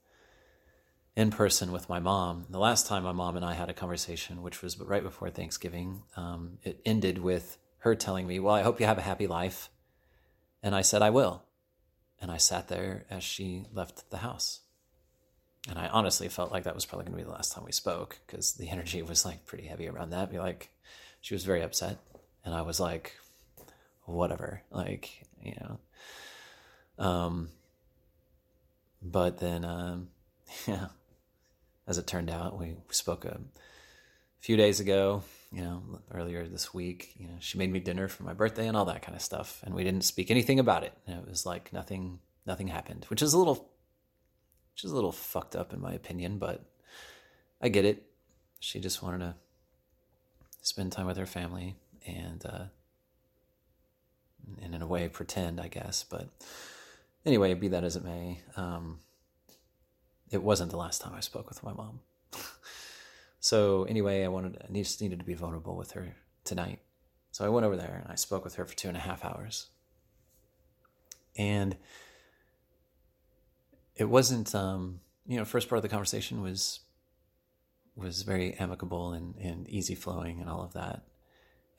in 1.17 1.31
person 1.31 1.71
with 1.71 1.89
my 1.89 1.99
mom. 1.99 2.45
The 2.47 2.59
last 2.59 2.85
time 2.85 3.03
my 3.03 3.11
mom 3.11 3.35
and 3.35 3.43
I 3.43 3.55
had 3.55 3.71
a 3.71 3.73
conversation, 3.73 4.43
which 4.43 4.61
was 4.61 4.79
right 4.79 5.01
before 5.01 5.31
Thanksgiving, 5.31 6.03
um, 6.15 6.59
it 6.61 6.79
ended 6.85 7.17
with 7.17 7.57
her 7.79 7.95
telling 7.95 8.27
me, 8.27 8.39
Well, 8.39 8.53
I 8.53 8.61
hope 8.61 8.79
you 8.79 8.85
have 8.85 8.99
a 8.99 9.01
happy 9.01 9.25
life. 9.25 9.69
And 10.61 10.75
I 10.75 10.81
said, 10.81 11.01
I 11.01 11.09
will. 11.09 11.43
And 12.21 12.29
I 12.29 12.37
sat 12.37 12.67
there 12.67 13.05
as 13.09 13.23
she 13.23 13.65
left 13.73 14.11
the 14.11 14.17
house. 14.17 14.61
And 15.67 15.79
I 15.79 15.87
honestly 15.87 16.29
felt 16.29 16.51
like 16.51 16.63
that 16.65 16.75
was 16.75 16.85
probably 16.85 17.05
going 17.05 17.17
to 17.17 17.23
be 17.23 17.27
the 17.27 17.35
last 17.35 17.51
time 17.51 17.65
we 17.65 17.71
spoke 17.71 18.19
because 18.25 18.53
the 18.53 18.69
energy 18.69 19.01
was 19.01 19.25
like 19.25 19.43
pretty 19.45 19.65
heavy 19.65 19.87
around 19.87 20.11
that. 20.11 20.31
Be 20.31 20.37
like, 20.37 20.69
she 21.21 21.33
was 21.33 21.43
very 21.43 21.63
upset. 21.63 21.97
And 22.45 22.53
I 22.53 22.61
was 22.61 22.79
like, 22.79 23.15
whatever. 24.05 24.61
Like, 24.69 25.25
you 25.41 25.55
know. 25.59 27.03
Um, 27.03 27.49
but 29.01 29.39
then, 29.39 29.65
um, 29.65 30.09
yeah, 30.67 30.87
as 31.87 31.97
it 31.97 32.05
turned 32.05 32.29
out, 32.29 32.59
we 32.59 32.75
spoke 32.89 33.25
a 33.25 33.39
few 34.39 34.57
days 34.57 34.79
ago, 34.79 35.23
you 35.51 35.61
know, 35.61 35.81
earlier 36.13 36.45
this 36.45 36.73
week. 36.73 37.13
You 37.17 37.27
know, 37.27 37.35
she 37.39 37.57
made 37.57 37.71
me 37.71 37.79
dinner 37.79 38.07
for 38.07 38.23
my 38.23 38.33
birthday 38.33 38.67
and 38.67 38.75
all 38.75 38.85
that 38.85 39.01
kind 39.01 39.15
of 39.15 39.21
stuff, 39.21 39.61
and 39.63 39.73
we 39.73 39.83
didn't 39.83 40.03
speak 40.03 40.29
anything 40.29 40.59
about 40.59 40.83
it. 40.83 40.93
And 41.07 41.19
it 41.19 41.27
was 41.27 41.45
like 41.45 41.71
nothing, 41.71 42.19
nothing 42.45 42.67
happened, 42.67 43.05
which 43.07 43.21
is 43.21 43.33
a 43.33 43.37
little, 43.37 43.69
which 44.73 44.83
is 44.83 44.91
a 44.91 44.95
little 44.95 45.13
fucked 45.13 45.55
up 45.55 45.73
in 45.73 45.79
my 45.79 45.93
opinion, 45.93 46.37
but 46.37 46.65
I 47.61 47.69
get 47.69 47.85
it. 47.85 48.03
She 48.59 48.79
just 48.79 49.01
wanted 49.01 49.19
to 49.19 49.35
spend 50.61 50.91
time 50.91 51.05
with 51.07 51.17
her 51.17 51.25
family 51.25 51.75
and, 52.05 52.45
uh, 52.45 52.65
and 54.61 54.75
in 54.75 54.81
a 54.81 54.87
way 54.87 55.07
pretend, 55.07 55.61
I 55.61 55.67
guess. 55.67 56.03
But 56.03 56.29
anyway, 57.25 57.53
be 57.53 57.69
that 57.69 57.83
as 57.83 57.95
it 57.95 58.03
may, 58.03 58.41
um, 58.55 58.99
it 60.31 60.43
wasn't 60.43 60.71
the 60.71 60.77
last 60.77 61.01
time 61.01 61.13
I 61.15 61.21
spoke 61.21 61.49
with 61.49 61.63
my 61.63 61.73
mom. 61.73 62.01
so 63.39 63.83
anyway, 63.83 64.23
I 64.23 64.27
wanted 64.27 64.57
I 64.61 64.71
just 64.73 65.01
needed 65.01 65.19
to 65.19 65.25
be 65.25 65.33
vulnerable 65.33 65.75
with 65.75 65.91
her 65.91 66.15
tonight. 66.43 66.79
So 67.31 67.45
I 67.45 67.49
went 67.49 67.65
over 67.65 67.75
there 67.75 68.01
and 68.03 68.11
I 68.11 68.15
spoke 68.15 68.43
with 68.43 68.55
her 68.55 68.65
for 68.65 68.75
two 68.75 68.87
and 68.87 68.97
a 68.97 69.01
half 69.01 69.23
hours. 69.23 69.67
And 71.37 71.77
it 73.95 74.05
wasn't 74.05 74.53
um, 74.55 75.01
you 75.27 75.37
know, 75.37 75.45
first 75.45 75.69
part 75.69 75.77
of 75.77 75.83
the 75.83 75.89
conversation 75.89 76.41
was 76.41 76.79
was 77.95 78.21
very 78.21 78.53
amicable 78.55 79.13
and, 79.13 79.35
and 79.37 79.67
easy 79.69 79.95
flowing 79.95 80.39
and 80.39 80.49
all 80.49 80.63
of 80.63 80.73
that. 80.73 81.03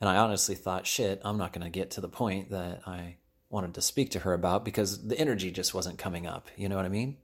And 0.01 0.09
I 0.09 0.17
honestly 0.17 0.55
thought, 0.55 0.85
shit, 0.85 1.21
I'm 1.23 1.37
not 1.37 1.53
gonna 1.53 1.69
get 1.69 1.91
to 1.91 2.01
the 2.01 2.09
point 2.09 2.51
that 2.51 2.81
I 2.87 3.17
wanted 3.49 3.73
to 3.73 3.81
speak 3.81 4.11
to 4.11 4.19
her 4.19 4.33
about 4.33 4.63
because 4.63 5.07
the 5.07 5.17
energy 5.19 5.51
just 5.51 5.73
wasn't 5.73 5.97
coming 5.97 6.27
up. 6.27 6.47
You 6.55 6.69
know 6.69 6.75
what 6.75 6.85
I 6.85 6.89
mean? 6.89 7.17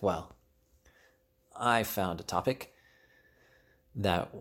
Well, 0.00 0.36
I 1.56 1.82
found 1.82 2.20
a 2.20 2.24
topic 2.24 2.72
that 3.94 4.32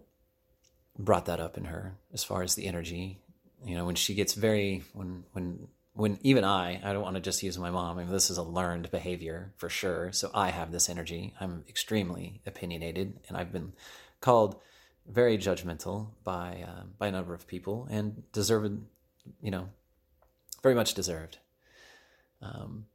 brought 0.98 1.26
that 1.26 1.40
up 1.40 1.58
in 1.58 1.66
her 1.66 1.98
as 2.14 2.24
far 2.24 2.44
as 2.44 2.56
the 2.56 2.68
energy. 2.68 3.20
You 3.66 3.76
know, 3.76 3.86
when 3.86 3.96
she 3.96 4.14
gets 4.14 4.34
very 4.34 4.84
when 4.94 5.24
when 5.34 5.68
when 5.94 6.20
even 6.22 6.44
I, 6.44 6.80
I 6.84 6.94
don't 6.94 7.02
want 7.02 7.16
to 7.16 7.22
just 7.22 7.42
use 7.42 7.58
my 7.58 7.72
mom. 7.72 7.98
I 7.98 8.04
mean, 8.04 8.12
this 8.12 8.30
is 8.30 8.38
a 8.38 8.44
learned 8.44 8.92
behavior 8.92 9.54
for 9.58 9.68
sure. 9.68 10.12
So 10.12 10.30
I 10.34 10.52
have 10.52 10.72
this 10.72 10.90
energy. 10.90 11.34
I'm 11.40 11.64
extremely 11.68 12.40
opinionated, 12.46 13.20
and 13.28 13.36
I've 13.36 13.52
been 13.52 13.74
called 14.22 14.62
very 15.08 15.38
judgmental 15.38 16.10
by 16.24 16.64
uh, 16.68 16.84
by 17.00 17.08
a 17.08 17.12
number 17.12 17.34
of 17.34 17.48
people, 17.48 17.88
and 17.90 18.32
deserved, 18.32 18.80
you 19.42 19.50
know, 19.50 19.70
very 20.62 20.76
much 20.76 20.94
deserved. 20.94 21.40
Um, 22.44 22.86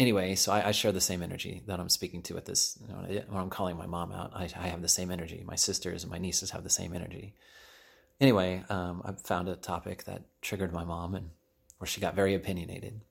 anyway, 0.00 0.34
so 0.34 0.50
I, 0.50 0.68
I, 0.68 0.72
share 0.72 0.90
the 0.90 1.00
same 1.00 1.22
energy 1.22 1.62
that 1.66 1.78
I'm 1.78 1.90
speaking 1.90 2.22
to 2.22 2.36
at 2.38 2.46
this. 2.46 2.78
You 2.80 2.88
know, 2.88 3.22
when 3.28 3.40
I'm 3.40 3.50
calling 3.50 3.76
my 3.76 3.86
mom 3.86 4.10
out, 4.10 4.32
I, 4.34 4.48
I, 4.58 4.68
have 4.68 4.82
the 4.82 4.88
same 4.88 5.10
energy. 5.10 5.44
My 5.46 5.54
sisters 5.54 6.02
and 6.02 6.10
my 6.10 6.18
nieces 6.18 6.50
have 6.50 6.64
the 6.64 6.70
same 6.70 6.94
energy. 6.94 7.34
Anyway, 8.20 8.64
um, 8.68 9.02
I 9.04 9.12
found 9.12 9.48
a 9.48 9.56
topic 9.56 10.04
that 10.04 10.22
triggered 10.40 10.72
my 10.72 10.84
mom, 10.84 11.14
and 11.14 11.30
where 11.78 11.86
she 11.86 12.00
got 12.00 12.16
very 12.16 12.34
opinionated. 12.34 13.02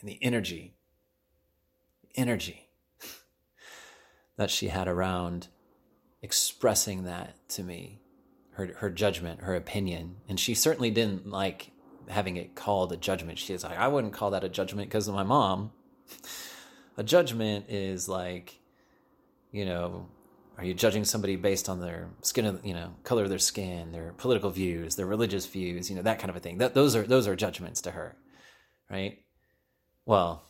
And 0.00 0.08
the 0.08 0.18
energy, 0.22 0.74
energy 2.14 2.68
that 4.36 4.50
she 4.50 4.68
had 4.68 4.88
around 4.88 5.48
expressing 6.22 7.04
that 7.04 7.36
to 7.50 7.62
me, 7.62 8.00
her 8.52 8.74
her 8.78 8.90
judgment, 8.90 9.42
her 9.42 9.54
opinion, 9.54 10.16
and 10.28 10.40
she 10.40 10.54
certainly 10.54 10.90
didn't 10.90 11.28
like 11.28 11.70
having 12.08 12.36
it 12.36 12.54
called 12.54 12.92
a 12.92 12.96
judgment. 12.96 13.38
She's 13.38 13.64
like, 13.64 13.78
I 13.78 13.88
wouldn't 13.88 14.12
call 14.12 14.30
that 14.30 14.44
a 14.44 14.48
judgment 14.48 14.88
because 14.88 15.08
of 15.08 15.14
my 15.14 15.22
mom. 15.22 15.72
a 16.96 17.02
judgment 17.02 17.66
is 17.68 18.08
like, 18.08 18.58
you 19.50 19.64
know, 19.64 20.08
are 20.56 20.64
you 20.64 20.74
judging 20.74 21.04
somebody 21.04 21.36
based 21.36 21.68
on 21.68 21.80
their 21.80 22.10
skin, 22.22 22.60
you 22.62 22.74
know, 22.74 22.94
color 23.02 23.24
of 23.24 23.28
their 23.28 23.38
skin, 23.38 23.90
their 23.92 24.12
political 24.12 24.50
views, 24.50 24.94
their 24.94 25.06
religious 25.06 25.46
views, 25.46 25.90
you 25.90 25.96
know, 25.96 26.02
that 26.02 26.18
kind 26.18 26.30
of 26.30 26.36
a 26.36 26.40
thing. 26.40 26.58
That 26.58 26.74
those 26.74 26.94
are 26.94 27.02
those 27.02 27.26
are 27.26 27.34
judgments 27.34 27.80
to 27.82 27.90
her, 27.90 28.16
right? 28.88 29.18
Well, 30.06 30.44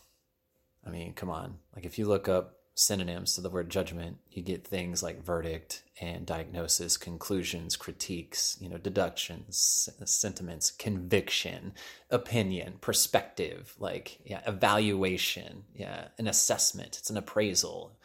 I 0.87 0.90
mean, 0.90 1.14
come 1.14 1.30
on. 1.30 1.56
Like 1.75 1.87
if 1.87 1.99
you 1.99 2.06
look 2.06 2.28
up 2.28 2.53
synonyms 2.74 3.34
to 3.34 3.40
the 3.40 3.50
word 3.50 3.70
judgment, 3.70 4.18
you 4.30 4.42
get 4.42 4.66
things 4.66 5.02
like 5.02 5.24
verdict 5.24 5.82
and 6.00 6.26
diagnosis, 6.26 6.96
conclusions, 6.96 7.76
critiques, 7.76 8.56
you 8.60 8.68
know, 8.68 8.78
deductions, 8.78 9.88
sentiments, 10.04 10.72
conviction, 10.72 11.72
opinion, 12.10 12.74
perspective, 12.80 13.74
like 13.78 14.18
yeah, 14.24 14.40
evaluation, 14.46 15.64
yeah, 15.74 16.08
an 16.18 16.26
assessment, 16.26 16.98
it's 16.98 17.10
an 17.10 17.16
appraisal, 17.16 17.96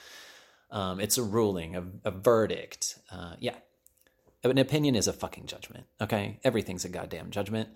um, 0.70 1.00
it's 1.00 1.18
a 1.18 1.24
ruling, 1.24 1.76
a, 1.76 1.84
a 2.06 2.12
verdict, 2.12 3.00
uh, 3.12 3.34
yeah. 3.40 3.56
An 4.42 4.58
opinion 4.58 4.96
is 4.96 5.10
a 5.10 5.12
fucking 5.12 5.48
judgment. 5.48 5.86
Okay, 6.00 6.40
everything's 6.46 6.86
a 6.86 6.90
goddamn 6.90 7.30
judgment, 7.30 7.68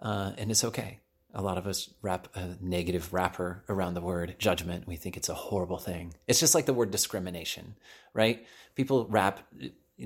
uh, 0.00 0.32
and 0.36 0.50
it's 0.50 0.62
okay 0.62 1.00
a 1.34 1.42
lot 1.42 1.58
of 1.58 1.66
us 1.66 1.92
wrap 2.00 2.28
a 2.36 2.56
negative 2.60 3.12
wrapper 3.12 3.64
around 3.68 3.94
the 3.94 4.00
word 4.00 4.36
judgment. 4.38 4.86
We 4.86 4.96
think 4.96 5.16
it's 5.16 5.28
a 5.28 5.34
horrible 5.34 5.78
thing. 5.78 6.14
It's 6.28 6.40
just 6.40 6.54
like 6.54 6.66
the 6.66 6.74
word 6.74 6.90
discrimination, 6.90 7.76
right? 8.14 8.46
People 8.76 9.06
wrap 9.10 9.40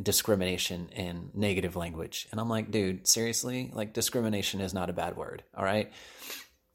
discrimination 0.02 0.88
in 0.88 1.30
negative 1.35 1.76
language. 1.76 2.28
And 2.30 2.40
I'm 2.40 2.49
like, 2.49 2.70
dude, 2.70 3.06
seriously? 3.06 3.70
Like 3.73 3.92
discrimination 3.92 4.61
is 4.61 4.75
not 4.75 4.90
a 4.90 4.94
bad 4.94 5.16
word, 5.16 5.44
all 5.54 5.64
right? 5.64 5.92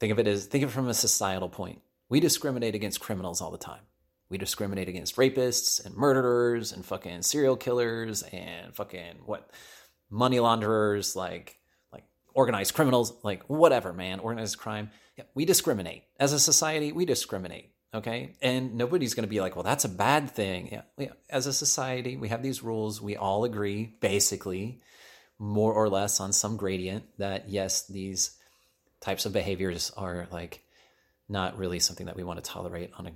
Think 0.00 0.12
of 0.12 0.18
it 0.18 0.26
as 0.26 0.46
think 0.46 0.64
of 0.64 0.70
it 0.70 0.72
from 0.72 0.88
a 0.88 0.94
societal 0.94 1.48
point. 1.48 1.80
We 2.08 2.20
discriminate 2.20 2.74
against 2.74 3.00
criminals 3.00 3.40
all 3.40 3.50
the 3.50 3.58
time. 3.58 3.82
We 4.28 4.38
discriminate 4.38 4.88
against 4.88 5.16
rapists 5.16 5.84
and 5.84 5.94
murderers 5.94 6.72
and 6.72 6.84
fucking 6.84 7.22
serial 7.22 7.56
killers 7.56 8.22
and 8.22 8.74
fucking 8.74 9.16
what 9.26 9.50
money 10.10 10.40
launderers 10.40 11.16
like 11.16 11.58
organized 12.34 12.74
criminals, 12.74 13.14
like 13.22 13.44
whatever, 13.44 13.92
man, 13.92 14.20
organized 14.20 14.58
crime. 14.58 14.90
Yeah, 15.16 15.24
we 15.34 15.44
discriminate. 15.44 16.04
As 16.18 16.32
a 16.32 16.40
society, 16.40 16.92
we 16.92 17.04
discriminate. 17.04 17.70
Okay. 17.94 18.34
And 18.42 18.74
nobody's 18.74 19.14
going 19.14 19.22
to 19.22 19.30
be 19.30 19.40
like, 19.40 19.54
well, 19.54 19.62
that's 19.62 19.84
a 19.84 19.88
bad 19.88 20.30
thing. 20.30 20.68
Yeah, 20.72 20.82
yeah. 20.98 21.12
As 21.30 21.46
a 21.46 21.52
society, 21.52 22.16
we 22.16 22.28
have 22.28 22.42
these 22.42 22.62
rules. 22.62 23.00
We 23.00 23.16
all 23.16 23.44
agree, 23.44 23.94
basically, 24.00 24.80
more 25.38 25.72
or 25.72 25.88
less 25.88 26.18
on 26.18 26.32
some 26.32 26.56
gradient, 26.56 27.04
that 27.18 27.48
yes, 27.48 27.86
these 27.86 28.36
types 29.00 29.26
of 29.26 29.32
behaviors 29.32 29.92
are 29.96 30.26
like 30.32 30.64
not 31.28 31.56
really 31.56 31.78
something 31.78 32.06
that 32.06 32.16
we 32.16 32.24
want 32.24 32.42
to 32.42 32.50
tolerate 32.50 32.90
on 32.98 33.06
a 33.06 33.12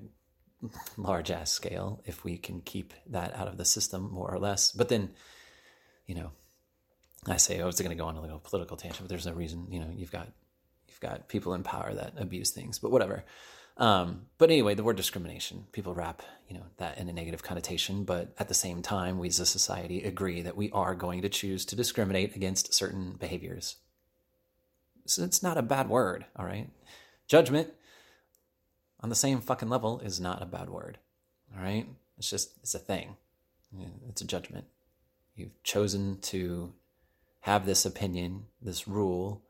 large 0.96 1.30
ass 1.30 1.50
scale 1.50 2.00
if 2.04 2.24
we 2.24 2.36
can 2.38 2.60
keep 2.60 2.92
that 3.06 3.34
out 3.36 3.48
of 3.48 3.56
the 3.56 3.64
system 3.64 4.10
more 4.12 4.32
or 4.32 4.38
less. 4.38 4.70
But 4.72 4.88
then, 4.88 5.10
you 6.06 6.14
know, 6.14 6.32
I 7.26 7.36
say, 7.36 7.60
oh, 7.60 7.68
it's 7.68 7.80
going 7.80 7.90
to 7.90 8.00
go 8.00 8.06
on 8.06 8.16
a 8.16 8.20
little 8.20 8.38
political 8.38 8.76
tangent, 8.76 9.02
but 9.02 9.08
there's 9.08 9.26
no 9.26 9.32
reason. 9.32 9.66
You 9.70 9.80
know, 9.80 9.90
you've 9.94 10.12
got 10.12 10.28
you've 10.88 11.00
got 11.00 11.28
people 11.28 11.54
in 11.54 11.62
power 11.62 11.92
that 11.94 12.14
abuse 12.16 12.50
things, 12.50 12.78
but 12.78 12.90
whatever. 12.90 13.24
Um, 13.76 14.26
but 14.38 14.50
anyway, 14.50 14.74
the 14.74 14.82
word 14.82 14.96
discrimination, 14.96 15.66
people 15.72 15.94
wrap 15.94 16.22
you 16.48 16.56
know 16.56 16.64
that 16.78 16.98
in 16.98 17.08
a 17.08 17.12
negative 17.12 17.42
connotation, 17.42 18.04
but 18.04 18.34
at 18.38 18.48
the 18.48 18.54
same 18.54 18.82
time, 18.82 19.18
we 19.18 19.28
as 19.28 19.38
a 19.38 19.46
society 19.46 20.02
agree 20.02 20.42
that 20.42 20.56
we 20.56 20.70
are 20.70 20.94
going 20.94 21.22
to 21.22 21.28
choose 21.28 21.64
to 21.66 21.76
discriminate 21.76 22.34
against 22.34 22.72
certain 22.72 23.12
behaviors. 23.12 23.76
So 25.06 25.24
it's 25.24 25.42
not 25.42 25.58
a 25.58 25.62
bad 25.62 25.88
word, 25.88 26.26
all 26.36 26.46
right. 26.46 26.70
Judgment 27.26 27.72
on 29.00 29.10
the 29.10 29.14
same 29.14 29.40
fucking 29.40 29.68
level 29.68 30.00
is 30.00 30.18
not 30.20 30.42
a 30.42 30.46
bad 30.46 30.70
word, 30.70 30.98
all 31.54 31.62
right. 31.62 31.86
It's 32.16 32.30
just 32.30 32.58
it's 32.62 32.74
a 32.74 32.78
thing. 32.78 33.16
It's 34.08 34.22
a 34.22 34.26
judgment. 34.26 34.64
You've 35.36 35.62
chosen 35.62 36.18
to 36.22 36.72
have 37.48 37.64
this 37.64 37.86
opinion, 37.86 38.44
this 38.60 38.86
rule, 38.86 39.42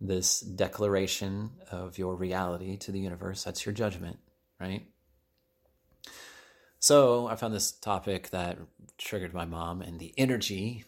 this 0.00 0.40
declaration 0.40 1.50
of 1.70 1.98
your 1.98 2.16
reality 2.16 2.78
to 2.78 2.90
the 2.90 2.98
universe. 2.98 3.44
That's 3.44 3.66
your 3.66 3.74
judgment, 3.74 4.18
right? 4.58 4.86
So 6.78 7.26
I 7.26 7.36
found 7.36 7.52
this 7.52 7.72
topic 7.72 8.30
that 8.30 8.56
triggered 8.96 9.34
my 9.34 9.44
mom 9.44 9.82
and 9.82 10.00
the 10.00 10.14
energy 10.16 10.84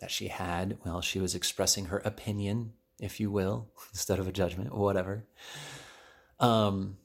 that 0.00 0.10
she 0.10 0.28
had 0.28 0.76
while 0.82 1.00
she 1.00 1.18
was 1.18 1.34
expressing 1.34 1.86
her 1.86 2.02
opinion, 2.04 2.74
if 2.98 3.18
you 3.18 3.30
will, 3.30 3.70
instead 3.92 4.18
of 4.18 4.28
a 4.28 4.32
judgment, 4.32 4.74
whatever, 4.74 5.24
um, 6.40 6.98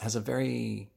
has 0.00 0.14
a 0.14 0.20
very 0.20 0.90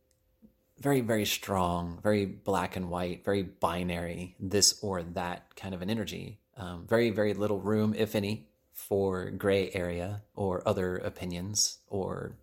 very, 0.80 1.02
very 1.02 1.26
strong, 1.26 2.00
very 2.04 2.26
black 2.26 2.76
and 2.76 2.92
white, 2.92 3.26
very 3.26 3.42
binary, 3.42 4.36
this 4.40 4.78
or 4.84 5.02
that 5.02 5.56
kind 5.56 5.74
of 5.74 5.82
an 5.82 5.90
energy. 5.90 6.40
Um, 6.58 6.88
very, 6.88 7.12
very 7.12 7.34
little 7.34 7.60
room, 7.60 7.94
if 7.96 8.16
any, 8.16 8.48
for 8.74 9.30
gray 9.30 9.72
area 9.74 10.24
or 10.36 10.68
other 10.68 10.98
opinions 10.98 11.80
or 11.88 12.34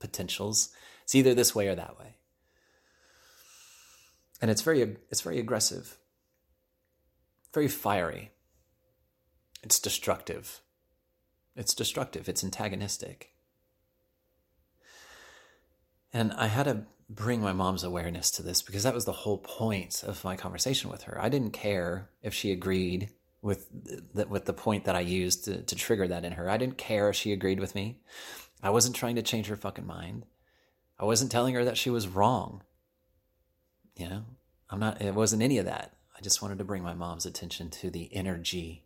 potentials. 0.00 0.70
It's 1.04 1.14
either 1.14 1.34
this 1.34 1.54
way 1.54 1.68
or 1.68 1.74
that 1.74 1.98
way. 1.98 2.16
And 4.40 4.50
it's 4.50 4.62
very 4.62 4.96
it's 5.10 5.20
very 5.20 5.38
aggressive. 5.38 5.96
Very 7.54 7.68
fiery. 7.68 8.32
It's 9.62 9.78
destructive. 9.78 10.60
It's 11.54 11.74
destructive. 11.74 12.28
It's 12.28 12.42
antagonistic. 12.42 13.30
And 16.12 16.32
I 16.32 16.46
had 16.46 16.64
to 16.64 16.84
bring 17.08 17.40
my 17.40 17.52
mom's 17.52 17.84
awareness 17.84 18.30
to 18.32 18.42
this 18.42 18.62
because 18.62 18.82
that 18.82 18.94
was 18.94 19.04
the 19.04 19.12
whole 19.12 19.38
point 19.38 20.02
of 20.06 20.24
my 20.24 20.36
conversation 20.36 20.90
with 20.90 21.02
her. 21.02 21.20
I 21.20 21.28
didn't 21.28 21.52
care 21.52 22.08
if 22.22 22.34
she 22.34 22.50
agreed 22.50 23.10
with 23.42 23.68
the, 24.14 24.26
with 24.26 24.44
the 24.44 24.52
point 24.52 24.84
that 24.84 24.96
I 24.96 25.00
used 25.00 25.44
to, 25.44 25.62
to 25.62 25.74
trigger 25.74 26.08
that 26.08 26.24
in 26.24 26.32
her. 26.32 26.48
I 26.48 26.56
didn't 26.56 26.78
care 26.78 27.10
if 27.10 27.16
she 27.16 27.32
agreed 27.32 27.60
with 27.60 27.74
me. 27.74 28.00
I 28.62 28.70
wasn't 28.70 28.96
trying 28.96 29.16
to 29.16 29.22
change 29.22 29.48
her 29.48 29.56
fucking 29.56 29.86
mind. 29.86 30.24
I 30.98 31.04
wasn't 31.04 31.32
telling 31.32 31.54
her 31.54 31.64
that 31.64 31.76
she 31.76 31.90
was 31.90 32.06
wrong. 32.06 32.62
You 33.96 34.08
know, 34.08 34.24
I'm 34.70 34.78
not, 34.78 35.02
it 35.02 35.14
wasn't 35.14 35.42
any 35.42 35.58
of 35.58 35.66
that. 35.66 35.96
I 36.16 36.20
just 36.22 36.40
wanted 36.40 36.58
to 36.58 36.64
bring 36.64 36.84
my 36.84 36.94
mom's 36.94 37.26
attention 37.26 37.68
to 37.70 37.90
the 37.90 38.08
energy 38.14 38.84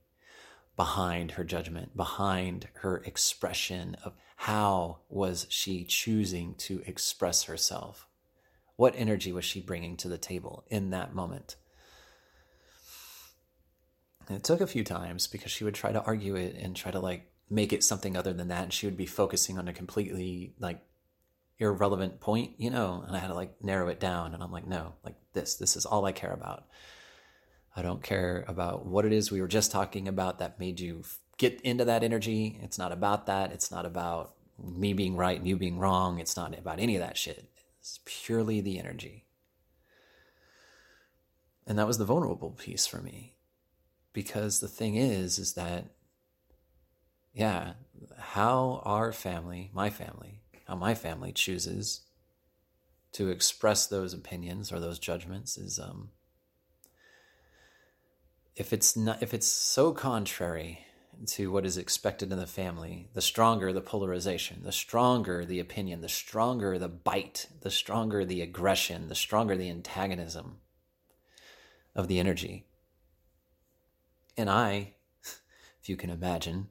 behind 0.77 1.33
her 1.33 1.45
judgment, 1.45 1.97
behind 1.97 2.69
her 2.81 2.99
expression 2.99 3.97
of 4.05 4.15
how 4.37 4.99
was 5.09 5.47
she 5.49 5.85
choosing 5.85 6.55
to 6.55 6.83
express 6.87 7.45
herself? 7.45 8.07
What 8.77 8.95
energy 8.97 9.33
was 9.33 9.45
she 9.45 9.61
bringing 9.61 9.97
to 9.99 10.09
the 10.09 10.19
table 10.19 10.65
in 10.69 10.91
that 10.91 11.15
moment? 11.15 11.57
And 14.29 14.37
it 14.37 14.45
took 14.45 14.61
a 14.61 14.67
few 14.67 14.85
times 14.85 15.27
because 15.27 15.53
she 15.53 15.65
would 15.65 15.75
try 15.75 15.93
to 15.93 16.03
argue 16.03 16.35
it 16.35 16.57
and 16.57 16.75
try 16.75 16.91
to 16.91 17.01
like 17.01 17.31
make 17.49 17.73
it 17.73 17.85
something 17.85 18.17
other 18.17 18.33
than 18.33 18.49
that. 18.49 18.65
And 18.65 18.73
she 18.73 18.87
would 18.87 18.97
be 18.97 19.07
focusing 19.07 19.59
on 19.59 19.69
a 19.69 19.73
completely 19.73 20.55
like 20.59 20.81
irrelevant 21.59 22.21
point, 22.21 22.53
you 22.59 22.71
know, 22.71 23.05
and 23.07 23.17
I 23.17 23.21
had 23.21 23.29
to 23.29 23.35
like 23.35 23.63
narrow 23.63 23.89
it 23.89 24.01
down. 24.01 24.35
And 24.35 24.43
I'm 24.43 24.53
like, 24.53 24.67
no, 24.67 24.95
like 25.05 25.15
this, 25.33 25.55
this 25.55 25.77
is 25.77 25.87
all 25.87 26.05
I 26.05 26.13
care 26.13 26.33
about. 26.33 26.67
I 27.77 27.83
don't 27.83 28.03
care 28.03 28.45
about 28.49 28.87
what 28.87 29.05
it 29.05 29.13
is 29.13 29.31
we 29.31 29.41
were 29.41 29.49
just 29.49 29.71
talking 29.71 30.09
about 30.09 30.39
that 30.39 30.59
made 30.59 30.81
you 30.81 31.03
get 31.39 31.61
into 31.61 31.85
that 31.85 32.03
energy. 32.03 32.59
It's 32.63 32.79
not 32.79 32.93
about 32.93 33.27
that. 33.27 33.53
It's 33.53 33.71
not 33.71 33.87
about 33.87 34.35
me 34.59 34.95
being 34.95 35.17
right 35.17 35.39
and 35.39 35.47
you 35.47 35.57
being 35.57 35.79
wrong. 35.79 36.19
It's 36.19 36.37
not 36.37 36.59
about 36.59 36.81
any 36.81 36.97
of 36.97 37.03
that 37.03 37.19
shit. 37.19 37.51
It's 37.79 38.01
purely 38.05 38.61
the 38.61 38.79
energy. 38.79 39.27
And 41.67 41.79
that 41.79 41.87
was 41.87 41.99
the 41.99 42.05
vulnerable 42.05 42.51
piece 42.51 42.87
for 42.87 43.03
me. 43.03 43.36
Because 44.17 44.61
the 44.61 44.67
thing 44.69 44.97
is, 44.97 45.39
is 45.39 45.53
that, 45.53 45.89
yeah, 47.35 47.75
how 48.17 48.81
our 48.83 49.13
family, 49.13 49.71
my 49.75 49.91
family, 49.91 50.41
how 50.67 50.75
my 50.75 50.95
family 50.95 51.33
chooses 51.33 52.01
to 53.13 53.29
express 53.29 53.87
those 53.87 54.15
opinions 54.15 54.73
or 54.73 54.81
those 54.81 54.99
judgments 54.99 55.59
is 55.59 55.79
um 55.79 56.09
if 58.57 58.73
it's 58.73 58.97
not 58.97 59.23
if 59.23 59.35
it's 59.35 59.47
so 59.47 59.93
contrary 59.93 60.87
to 61.27 61.53
what 61.53 61.67
is 61.67 61.77
expected 61.77 62.33
in 62.33 62.39
the 62.39 62.47
family 62.47 63.11
the 63.13 63.21
stronger 63.21 63.71
the 63.71 63.83
polarization 63.83 64.63
the 64.63 64.73
stronger 64.73 65.45
the 65.45 65.61
opinion 65.61 66.01
the 66.01 66.09
stronger 66.09 66.79
the 66.79 66.89
bite 66.89 67.49
the 67.61 67.71
stronger 67.71 68.25
the 68.25 68.41
aggression 68.41 69.09
the 69.09 69.15
stronger 69.15 69.59
the 69.59 69.69
antagonism 69.69 70.57
of 71.95 72.09
the 72.09 72.19
energy 72.19 72.67
and 74.37 74.51
i 74.51 74.95
if 75.81 75.89
you 75.89 75.97
can 75.97 76.11
imagine 76.11 76.69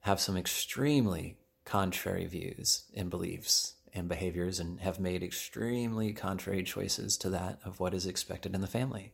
have 0.00 0.20
some 0.20 0.36
extremely 0.36 1.36
contrary 1.64 2.26
views 2.26 2.84
and 2.94 3.08
beliefs 3.08 3.74
and 3.94 4.08
behaviors 4.08 4.58
and 4.58 4.80
have 4.80 4.98
made 4.98 5.22
extremely 5.22 6.12
contrary 6.12 6.62
choices 6.62 7.16
to 7.18 7.30
that 7.30 7.58
of 7.64 7.78
what 7.78 7.94
is 7.94 8.06
expected 8.06 8.54
in 8.54 8.60
the 8.60 8.66
family. 8.66 9.12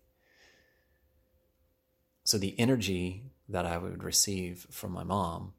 So 2.25 2.38
the 2.38 2.59
energy 2.59 3.33
that 3.49 3.67
I 3.67 3.79
would 3.79 4.05
receive 4.05 4.67
from 4.71 4.93
my 4.93 5.03
mom, 5.03 5.55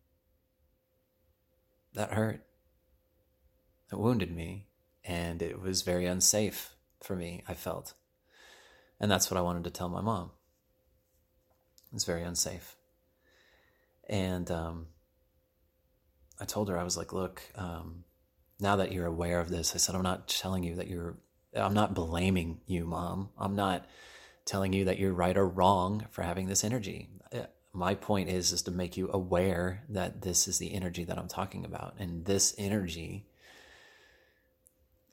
that 1.94 2.14
hurt. 2.14 2.46
It 3.92 3.98
wounded 3.98 4.34
me 4.34 4.68
and 5.04 5.42
it 5.42 5.60
was 5.60 5.82
very 5.82 6.06
unsafe 6.06 6.76
for 7.02 7.16
me, 7.16 7.44
I 7.48 7.56
felt. 7.56 7.94
And 9.00 9.10
that's 9.10 9.32
what 9.32 9.38
I 9.38 9.42
wanted 9.42 9.64
to 9.64 9.72
tell 9.72 9.90
my 9.90 10.02
mom. 10.02 10.32
It's 11.94 12.06
very 12.06 12.24
unsafe. 12.24 12.76
And 14.08 14.50
um, 14.52 14.88
I 16.40 16.46
told 16.46 16.70
her, 16.70 16.78
I 16.78 16.84
was 16.84 16.98
like, 16.98 17.14
look, 17.14 17.42
um, 17.56 18.04
now 18.60 18.78
that 18.78 18.92
you're 18.92 19.06
aware 19.06 19.40
of 19.40 19.50
this, 19.50 19.74
I 19.74 19.78
said, 19.78 19.96
I'm 19.96 20.02
not 20.02 20.28
telling 20.28 20.64
you 20.64 20.76
that 20.76 20.88
you're, 20.88 21.18
I'm 21.56 21.74
not 21.74 21.94
blaming 21.94 22.62
you, 22.66 22.86
mom. 22.86 23.30
I'm 23.38 23.56
not 23.56 23.88
telling 24.46 24.74
you 24.74 24.86
that 24.86 25.00
you're 25.00 25.14
right 25.14 25.38
or 25.38 25.48
wrong 25.48 26.08
for 26.12 26.24
having 26.24 26.48
this 26.48 26.64
energy. 26.64 27.10
Uh, 27.34 27.42
my 27.74 27.96
point 27.96 28.30
is, 28.30 28.52
is 28.52 28.64
to 28.64 28.72
make 28.72 28.98
you 28.98 29.10
aware 29.12 29.84
that 29.90 30.22
this 30.22 30.48
is 30.48 30.58
the 30.58 30.74
energy 30.74 31.04
that 31.04 31.18
I'm 31.18 31.28
talking 31.28 31.66
about. 31.66 31.96
And 32.00 32.26
this 32.26 32.56
energy 32.58 33.28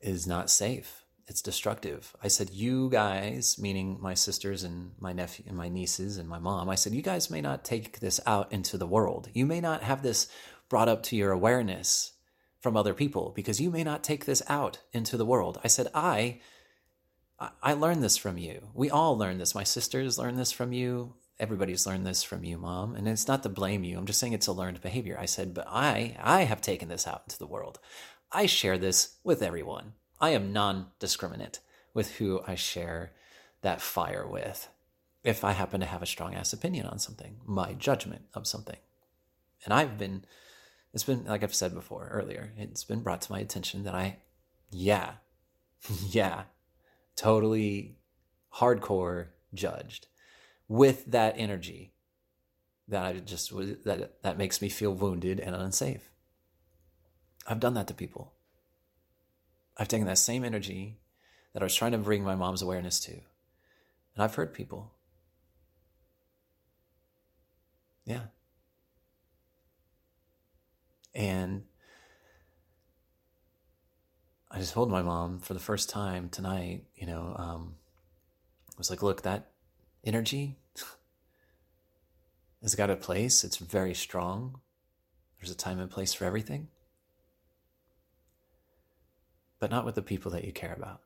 is 0.00 0.26
not 0.26 0.50
safe. 0.50 1.05
It's 1.28 1.42
destructive. 1.42 2.14
I 2.22 2.28
said, 2.28 2.50
you 2.50 2.88
guys, 2.88 3.58
meaning 3.58 3.98
my 4.00 4.14
sisters 4.14 4.62
and 4.62 4.92
my 5.00 5.12
nephew 5.12 5.44
and 5.48 5.56
my 5.56 5.68
nieces 5.68 6.18
and 6.18 6.28
my 6.28 6.38
mom, 6.38 6.68
I 6.68 6.76
said, 6.76 6.94
you 6.94 7.02
guys 7.02 7.30
may 7.30 7.40
not 7.40 7.64
take 7.64 7.98
this 7.98 8.20
out 8.26 8.52
into 8.52 8.78
the 8.78 8.86
world. 8.86 9.28
You 9.32 9.44
may 9.44 9.60
not 9.60 9.82
have 9.82 10.02
this 10.02 10.28
brought 10.68 10.88
up 10.88 11.02
to 11.04 11.16
your 11.16 11.32
awareness 11.32 12.12
from 12.60 12.76
other 12.76 12.94
people 12.94 13.32
because 13.34 13.60
you 13.60 13.70
may 13.70 13.82
not 13.82 14.04
take 14.04 14.24
this 14.24 14.42
out 14.48 14.78
into 14.92 15.16
the 15.16 15.26
world. 15.26 15.60
I 15.64 15.68
said, 15.68 15.88
I 15.94 16.40
I 17.62 17.74
learned 17.74 18.02
this 18.02 18.16
from 18.16 18.38
you. 18.38 18.68
We 18.72 18.88
all 18.88 19.18
learned 19.18 19.40
this. 19.40 19.54
My 19.54 19.64
sisters 19.64 20.18
learned 20.18 20.38
this 20.38 20.52
from 20.52 20.72
you. 20.72 21.14
Everybody's 21.38 21.86
learned 21.86 22.06
this 22.06 22.22
from 22.22 22.44
you, 22.44 22.56
mom. 22.56 22.94
And 22.94 23.06
it's 23.06 23.28
not 23.28 23.42
to 23.42 23.50
blame 23.50 23.84
you. 23.84 23.98
I'm 23.98 24.06
just 24.06 24.18
saying 24.18 24.32
it's 24.32 24.46
a 24.46 24.52
learned 24.52 24.80
behavior. 24.80 25.18
I 25.20 25.26
said, 25.26 25.52
but 25.52 25.66
I 25.68 26.16
I 26.22 26.44
have 26.44 26.62
taken 26.62 26.88
this 26.88 27.06
out 27.06 27.24
into 27.26 27.38
the 27.38 27.46
world. 27.46 27.78
I 28.32 28.46
share 28.46 28.78
this 28.78 29.16
with 29.22 29.42
everyone. 29.42 29.92
I 30.20 30.30
am 30.30 30.52
non-discriminate 30.52 31.60
with 31.92 32.16
who 32.16 32.40
I 32.46 32.54
share 32.54 33.12
that 33.62 33.80
fire 33.80 34.26
with. 34.26 34.68
If 35.22 35.44
I 35.44 35.52
happen 35.52 35.80
to 35.80 35.86
have 35.86 36.02
a 36.02 36.06
strong 36.06 36.34
ass 36.34 36.52
opinion 36.52 36.86
on 36.86 36.98
something, 36.98 37.38
my 37.44 37.72
judgment 37.72 38.22
of 38.34 38.46
something. 38.46 38.78
And 39.64 39.74
I've 39.74 39.98
been 39.98 40.24
it's 40.92 41.04
been 41.04 41.24
like 41.26 41.42
I've 41.42 41.54
said 41.54 41.74
before 41.74 42.08
earlier, 42.10 42.52
it's 42.56 42.84
been 42.84 43.00
brought 43.00 43.20
to 43.22 43.32
my 43.32 43.40
attention 43.40 43.84
that 43.84 43.94
I, 43.94 44.18
yeah, 44.70 45.14
yeah, 46.08 46.44
totally 47.16 47.98
hardcore 48.54 49.26
judged 49.52 50.06
with 50.68 51.04
that 51.06 51.34
energy 51.36 51.92
that 52.88 53.04
I 53.04 53.12
just 53.14 53.52
that 53.84 54.22
that 54.22 54.38
makes 54.38 54.62
me 54.62 54.68
feel 54.68 54.94
wounded 54.94 55.40
and 55.40 55.54
unsafe. 55.54 56.10
I've 57.46 57.60
done 57.60 57.74
that 57.74 57.88
to 57.88 57.94
people. 57.94 58.32
I've 59.76 59.88
taken 59.88 60.06
that 60.06 60.18
same 60.18 60.44
energy 60.44 60.98
that 61.52 61.62
I 61.62 61.64
was 61.64 61.74
trying 61.74 61.92
to 61.92 61.98
bring 61.98 62.22
my 62.22 62.34
mom's 62.34 62.62
awareness 62.62 63.00
to, 63.00 63.12
and 63.12 63.22
I've 64.18 64.34
hurt 64.34 64.54
people. 64.54 64.92
Yeah. 68.04 68.26
And 71.14 71.64
I 74.50 74.58
just 74.58 74.74
told 74.74 74.90
my 74.90 75.02
mom 75.02 75.40
for 75.40 75.54
the 75.54 75.60
first 75.60 75.90
time 75.90 76.28
tonight, 76.28 76.84
you 76.94 77.06
know, 77.06 77.34
um, 77.36 77.74
I 78.70 78.78
was 78.78 78.90
like, 78.90 79.02
look, 79.02 79.22
that 79.22 79.50
energy 80.04 80.56
has 82.62 82.74
got 82.74 82.90
a 82.90 82.96
place. 82.96 83.44
It's 83.44 83.56
very 83.56 83.94
strong. 83.94 84.60
There's 85.40 85.50
a 85.50 85.56
time 85.56 85.80
and 85.80 85.90
place 85.90 86.14
for 86.14 86.24
everything, 86.24 86.68
but 89.58 89.70
not 89.70 89.84
with 89.84 89.94
the 89.94 90.02
people 90.02 90.30
that 90.32 90.44
you 90.44 90.52
care 90.52 90.74
about. 90.74 91.00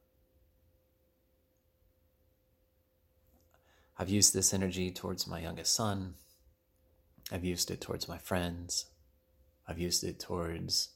I've 3.99 4.09
used 4.09 4.33
this 4.33 4.55
energy 4.55 4.91
towards 4.91 5.27
my 5.27 5.41
youngest 5.41 5.75
son. 5.75 6.15
I've 7.31 7.45
used 7.45 7.71
it 7.71 7.81
towards 7.81 8.09
my 8.09 8.19
friends. 8.19 8.87
I've 9.69 9.79
used 9.79 10.03
it 10.05 10.19
towards 10.19 10.91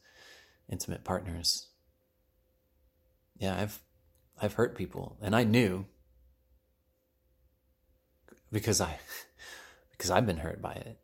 intimate 0.71 1.05
partners. 1.05 1.69
Yeah, 3.37 3.61
I've 3.61 3.81
I've 4.41 4.55
hurt 4.55 4.77
people 4.77 5.19
and 5.21 5.37
I 5.37 5.45
knew 5.45 5.87
because 8.51 8.81
I 8.81 8.99
because 9.93 10.11
I've 10.11 10.27
been 10.27 10.39
hurt 10.39 10.63
by 10.63 10.73
it. 10.73 10.99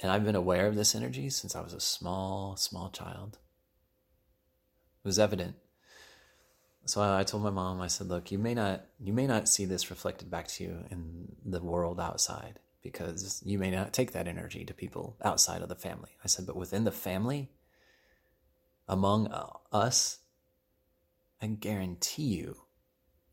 And 0.00 0.12
I've 0.12 0.24
been 0.24 0.36
aware 0.36 0.66
of 0.66 0.76
this 0.76 0.94
energy 0.94 1.28
since 1.28 1.56
I 1.56 1.60
was 1.60 1.72
a 1.72 1.80
small, 1.80 2.56
small 2.56 2.90
child. 2.90 3.38
Was 5.08 5.18
evident 5.18 5.56
so 6.88 7.02
I 7.02 7.22
told 7.22 7.42
my 7.42 7.50
mom, 7.50 7.82
I 7.82 7.86
said, 7.86 8.08
look, 8.08 8.32
you 8.32 8.38
may 8.38 8.54
not 8.54 8.86
you 8.98 9.12
may 9.12 9.26
not 9.26 9.48
see 9.48 9.66
this 9.66 9.90
reflected 9.90 10.30
back 10.30 10.48
to 10.48 10.64
you 10.64 10.84
in 10.90 11.36
the 11.44 11.60
world 11.60 12.00
outside 12.00 12.60
because 12.82 13.42
you 13.44 13.58
may 13.58 13.70
not 13.70 13.92
take 13.92 14.12
that 14.12 14.26
energy 14.26 14.64
to 14.64 14.72
people 14.72 15.16
outside 15.22 15.60
of 15.60 15.68
the 15.68 15.74
family. 15.74 16.16
I 16.24 16.28
said, 16.28 16.46
but 16.46 16.56
within 16.56 16.84
the 16.84 16.90
family, 16.90 17.50
among 18.88 19.26
uh, 19.26 19.48
us, 19.70 20.20
I 21.42 21.48
guarantee 21.48 22.36
you 22.36 22.56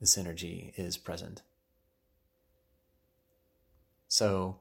this 0.02 0.18
energy 0.18 0.74
is 0.76 0.98
present. 0.98 1.42
So 4.10 4.60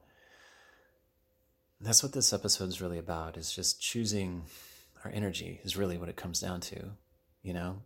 that's 1.81 2.01
what 2.01 2.13
this 2.13 2.31
episode 2.31 2.69
is 2.69 2.81
really 2.81 2.97
about 2.97 3.35
is 3.35 3.53
just 3.53 3.81
choosing 3.81 4.43
our 5.03 5.11
energy 5.11 5.59
is 5.65 5.75
really 5.75 5.97
what 5.97 6.09
it 6.09 6.15
comes 6.15 6.39
down 6.39 6.61
to, 6.61 6.91
you 7.45 7.53
know? 7.53 7.81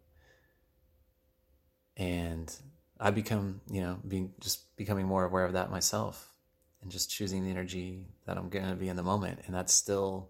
And 1.98 2.54
I 3.00 3.12
become, 3.12 3.62
you 3.70 3.82
know, 3.82 4.00
being 4.08 4.34
just 4.40 4.76
becoming 4.78 5.06
more 5.06 5.26
aware 5.26 5.46
of 5.46 5.54
that 5.54 5.70
myself 5.70 6.34
and 6.82 6.90
just 6.90 7.12
choosing 7.12 7.44
the 7.44 7.52
energy 7.52 8.08
that 8.26 8.38
I'm 8.38 8.50
going 8.50 8.70
to 8.70 8.76
be 8.76 8.88
in 8.88 8.96
the 8.96 9.04
moment. 9.04 9.42
And 9.46 9.54
that's 9.54 9.74
still, 9.74 10.30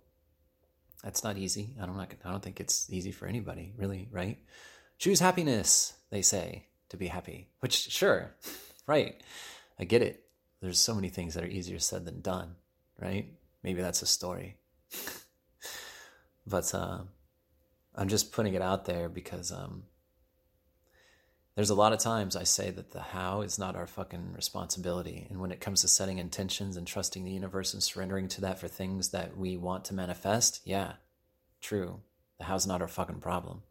that's 1.04 1.24
not 1.24 1.38
easy. 1.38 1.76
I 1.80 1.86
don't, 1.86 1.96
not, 1.96 2.12
I 2.26 2.32
don't 2.32 2.44
think 2.44 2.60
it's 2.60 2.92
easy 2.92 3.12
for 3.12 3.28
anybody, 3.28 3.74
really, 3.78 4.10
right? 4.12 4.40
Choose 4.98 5.20
happiness, 5.20 5.94
they 6.10 6.24
say, 6.24 6.66
to 6.90 6.98
be 6.98 7.08
happy, 7.08 7.50
which, 7.60 7.90
sure, 7.90 8.36
right. 8.88 9.22
I 9.80 9.84
get 9.84 10.02
it. 10.02 10.26
There's 10.60 10.80
so 10.80 10.96
many 10.96 11.10
things 11.10 11.36
that 11.36 11.44
are 11.44 11.48
easier 11.48 11.80
said 11.80 12.04
than 12.04 12.22
done, 12.22 12.56
right? 13.00 13.32
Maybe 13.64 13.82
that's 13.82 14.02
a 14.02 14.08
story. 14.08 14.58
but 16.48 16.74
uh, 16.74 17.02
I'm 18.00 18.08
just 18.08 18.32
putting 18.32 18.54
it 18.54 18.62
out 18.62 18.86
there 18.86 19.10
because 19.10 19.52
um, 19.52 19.84
there's 21.54 21.70
a 21.70 21.76
lot 21.76 21.92
of 21.92 22.00
times 22.00 22.38
I 22.38 22.44
say 22.44 22.72
that 22.72 22.92
the 22.92 23.02
how 23.02 23.42
is 23.42 23.60
not 23.60 23.76
our 23.76 23.88
fucking 23.88 24.32
responsibility. 24.34 25.28
And 25.30 25.42
when 25.42 25.52
it 25.52 25.60
comes 25.60 25.82
to 25.82 25.90
setting 25.90 26.18
intentions 26.18 26.78
and 26.78 26.88
trusting 26.88 27.26
the 27.26 27.32
universe 27.32 27.74
and 27.74 27.84
surrendering 27.84 28.30
to 28.30 28.42
that 28.42 28.58
for 28.58 28.70
things 28.70 29.10
that 29.10 29.36
we 29.36 29.58
want 29.58 29.84
to 29.86 29.94
manifest, 29.94 30.62
yeah, 30.64 30.94
true. 31.60 32.00
The 32.38 32.46
how's 32.46 32.66
not 32.66 32.82
our 32.82 32.88
fucking 32.88 33.20
problem. 33.20 33.64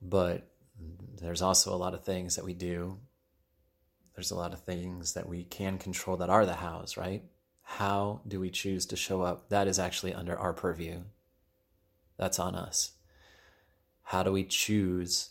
But 0.00 0.48
there's 1.20 1.42
also 1.42 1.74
a 1.74 1.76
lot 1.76 1.94
of 1.94 2.04
things 2.04 2.36
that 2.36 2.44
we 2.44 2.54
do. 2.54 2.98
There's 4.14 4.30
a 4.30 4.36
lot 4.36 4.52
of 4.52 4.60
things 4.60 5.14
that 5.14 5.28
we 5.28 5.42
can 5.42 5.76
control 5.76 6.16
that 6.18 6.30
are 6.30 6.46
the 6.46 6.54
hows, 6.54 6.96
right? 6.96 7.24
How 7.64 8.20
do 8.28 8.38
we 8.38 8.50
choose 8.50 8.86
to 8.86 8.96
show 8.96 9.22
up? 9.22 9.48
That 9.48 9.66
is 9.66 9.80
actually 9.80 10.14
under 10.14 10.38
our 10.38 10.52
purview. 10.52 11.00
That's 12.18 12.38
on 12.38 12.54
us. 12.54 12.92
How 14.02 14.22
do 14.22 14.32
we 14.32 14.44
choose 14.44 15.30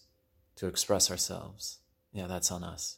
to 0.57 0.67
express 0.67 1.09
ourselves. 1.09 1.79
Yeah, 2.11 2.27
that's 2.27 2.51
on 2.51 2.63
us. 2.63 2.97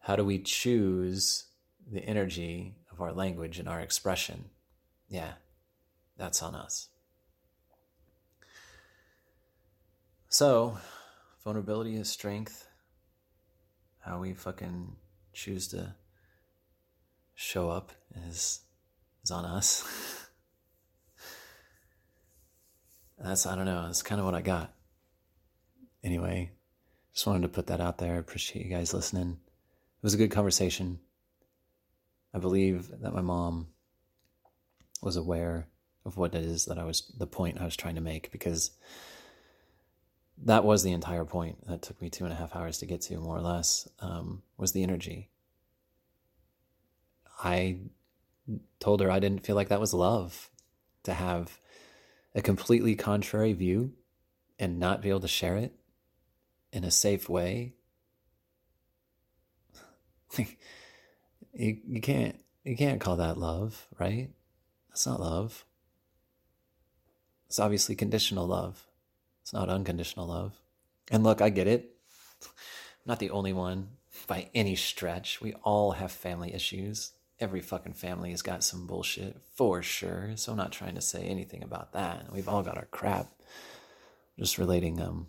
How 0.00 0.16
do 0.16 0.24
we 0.24 0.38
choose 0.38 1.46
the 1.90 2.04
energy 2.04 2.76
of 2.90 3.00
our 3.00 3.12
language 3.12 3.58
and 3.58 3.68
our 3.68 3.80
expression? 3.80 4.46
Yeah, 5.08 5.32
that's 6.16 6.42
on 6.42 6.54
us. 6.54 6.88
So, 10.28 10.78
vulnerability 11.44 11.96
is 11.96 12.08
strength. 12.08 12.66
How 14.00 14.18
we 14.20 14.32
fucking 14.32 14.96
choose 15.32 15.68
to 15.68 15.94
show 17.34 17.68
up 17.68 17.92
is 18.28 18.60
is 19.22 19.30
on 19.30 19.44
us. 19.44 20.28
That's 23.22 23.46
I 23.46 23.54
don't 23.54 23.66
know. 23.66 23.84
That's 23.86 24.02
kind 24.02 24.20
of 24.20 24.24
what 24.24 24.34
I 24.34 24.42
got 24.42 24.72
anyway, 26.04 26.50
just 27.12 27.26
wanted 27.26 27.42
to 27.42 27.48
put 27.48 27.68
that 27.68 27.80
out 27.80 27.98
there. 27.98 28.18
Appreciate 28.18 28.64
you 28.64 28.70
guys 28.70 28.94
listening. 28.94 29.38
It 29.40 30.02
was 30.02 30.14
a 30.14 30.18
good 30.18 30.30
conversation. 30.30 30.98
I 32.34 32.38
believe 32.38 32.90
that 33.00 33.14
my 33.14 33.20
mom 33.20 33.68
was 35.02 35.16
aware 35.16 35.68
of 36.04 36.16
what 36.16 36.34
it 36.34 36.44
is 36.44 36.64
that 36.64 36.78
I 36.78 36.84
was, 36.84 37.12
the 37.16 37.26
point 37.26 37.60
I 37.60 37.64
was 37.64 37.76
trying 37.76 37.94
to 37.96 38.00
make, 38.00 38.32
because 38.32 38.72
that 40.44 40.64
was 40.64 40.82
the 40.82 40.92
entire 40.92 41.24
point 41.24 41.66
that 41.68 41.82
took 41.82 42.00
me 42.00 42.10
two 42.10 42.24
and 42.24 42.32
a 42.32 42.36
half 42.36 42.56
hours 42.56 42.78
to 42.78 42.86
get 42.86 43.02
to, 43.02 43.18
more 43.18 43.36
or 43.36 43.42
less, 43.42 43.88
um, 44.00 44.42
was 44.56 44.72
the 44.72 44.82
energy. 44.82 45.30
I 47.44 47.78
told 48.80 49.00
her 49.00 49.10
I 49.10 49.20
didn't 49.20 49.44
feel 49.44 49.56
like 49.56 49.68
that 49.68 49.80
was 49.80 49.94
love 49.94 50.50
to 51.04 51.14
have 51.14 51.60
a 52.34 52.42
completely 52.42 52.94
contrary 52.94 53.52
view 53.52 53.92
and 54.58 54.78
not 54.78 55.02
be 55.02 55.10
able 55.10 55.20
to 55.20 55.28
share 55.28 55.56
it 55.56 55.74
in 56.72 56.84
a 56.84 56.90
safe 56.90 57.28
way, 57.28 57.74
you, 60.38 60.46
you 61.52 62.00
can't 62.00 62.38
you 62.64 62.76
can't 62.76 63.00
call 63.00 63.16
that 63.16 63.38
love, 63.38 63.88
right? 63.98 64.30
That's 64.88 65.06
not 65.06 65.20
love. 65.20 65.64
It's 67.48 67.58
obviously 67.58 67.96
conditional 67.96 68.46
love. 68.46 68.86
It's 69.42 69.52
not 69.52 69.68
unconditional 69.68 70.28
love. 70.28 70.54
And 71.10 71.24
look, 71.24 71.40
I 71.40 71.50
get 71.50 71.66
it. 71.66 71.96
I'm 72.42 72.48
not 73.06 73.18
the 73.18 73.30
only 73.30 73.52
one 73.52 73.88
by 74.26 74.48
any 74.54 74.76
stretch. 74.76 75.40
We 75.40 75.54
all 75.64 75.92
have 75.92 76.12
family 76.12 76.54
issues. 76.54 77.12
Every 77.40 77.60
fucking 77.60 77.94
family 77.94 78.30
has 78.30 78.42
got 78.42 78.62
some 78.62 78.86
bullshit 78.86 79.40
for 79.54 79.82
sure. 79.82 80.32
So 80.36 80.52
I'm 80.52 80.58
not 80.58 80.72
trying 80.72 80.94
to 80.94 81.00
say 81.00 81.22
anything 81.24 81.62
about 81.62 81.92
that. 81.92 82.32
We've 82.32 82.48
all 82.48 82.62
got 82.62 82.76
our 82.78 82.86
crap. 82.86 83.28
just 84.38 84.58
relating 84.58 85.00
um 85.00 85.26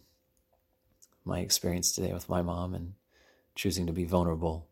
my 1.25 1.39
experience 1.39 1.91
today 1.93 2.13
with 2.13 2.29
my 2.29 2.41
mom 2.41 2.73
and 2.73 2.93
choosing 3.55 3.87
to 3.87 3.93
be 3.93 4.05
vulnerable 4.05 4.67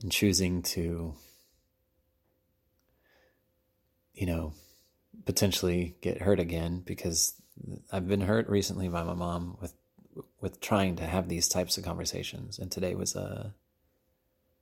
and 0.00 0.12
choosing 0.12 0.62
to, 0.62 1.14
you 4.14 4.26
know, 4.26 4.52
potentially 5.24 5.96
get 6.00 6.22
hurt 6.22 6.38
again 6.38 6.82
because 6.84 7.34
I've 7.90 8.06
been 8.06 8.20
hurt 8.20 8.48
recently 8.48 8.88
by 8.88 9.02
my 9.02 9.14
mom 9.14 9.56
with 9.60 9.74
with 10.40 10.60
trying 10.60 10.96
to 10.96 11.04
have 11.04 11.28
these 11.28 11.48
types 11.48 11.76
of 11.76 11.84
conversations 11.84 12.58
and 12.58 12.70
today 12.70 12.94
was 12.94 13.16
a 13.16 13.54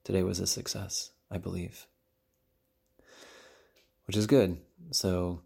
today 0.05 0.23
was 0.23 0.39
a 0.39 0.47
success, 0.47 1.11
I 1.31 1.39
believe. 1.39 1.87
Which 4.07 4.17
is 4.17 4.27
good. 4.27 4.59
So 4.91 5.41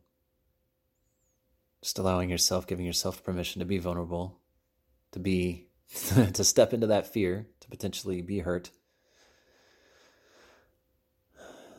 just 1.81 1.99
allowing 1.99 2.29
yourself, 2.29 2.66
giving 2.66 2.85
yourself 2.85 3.23
permission 3.23 3.61
to 3.61 3.66
be 3.66 3.79
vulnerable 3.79 4.38
to 5.12 5.18
be 5.18 5.66
to 6.35 6.44
step 6.44 6.73
into 6.73 6.87
that 6.87 7.12
fear 7.12 7.47
to 7.61 7.68
potentially 7.68 8.23
be 8.23 8.40
hurt 8.40 8.71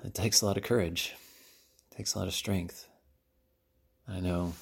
it 0.04 0.14
takes 0.14 0.42
a 0.42 0.46
lot 0.46 0.58
of 0.58 0.64
courage 0.64 1.16
it 1.92 1.96
takes 1.96 2.16
a 2.16 2.20
lot 2.20 2.28
of 2.28 2.34
strength 2.34 2.88
i 4.08 4.20
know 4.20 4.54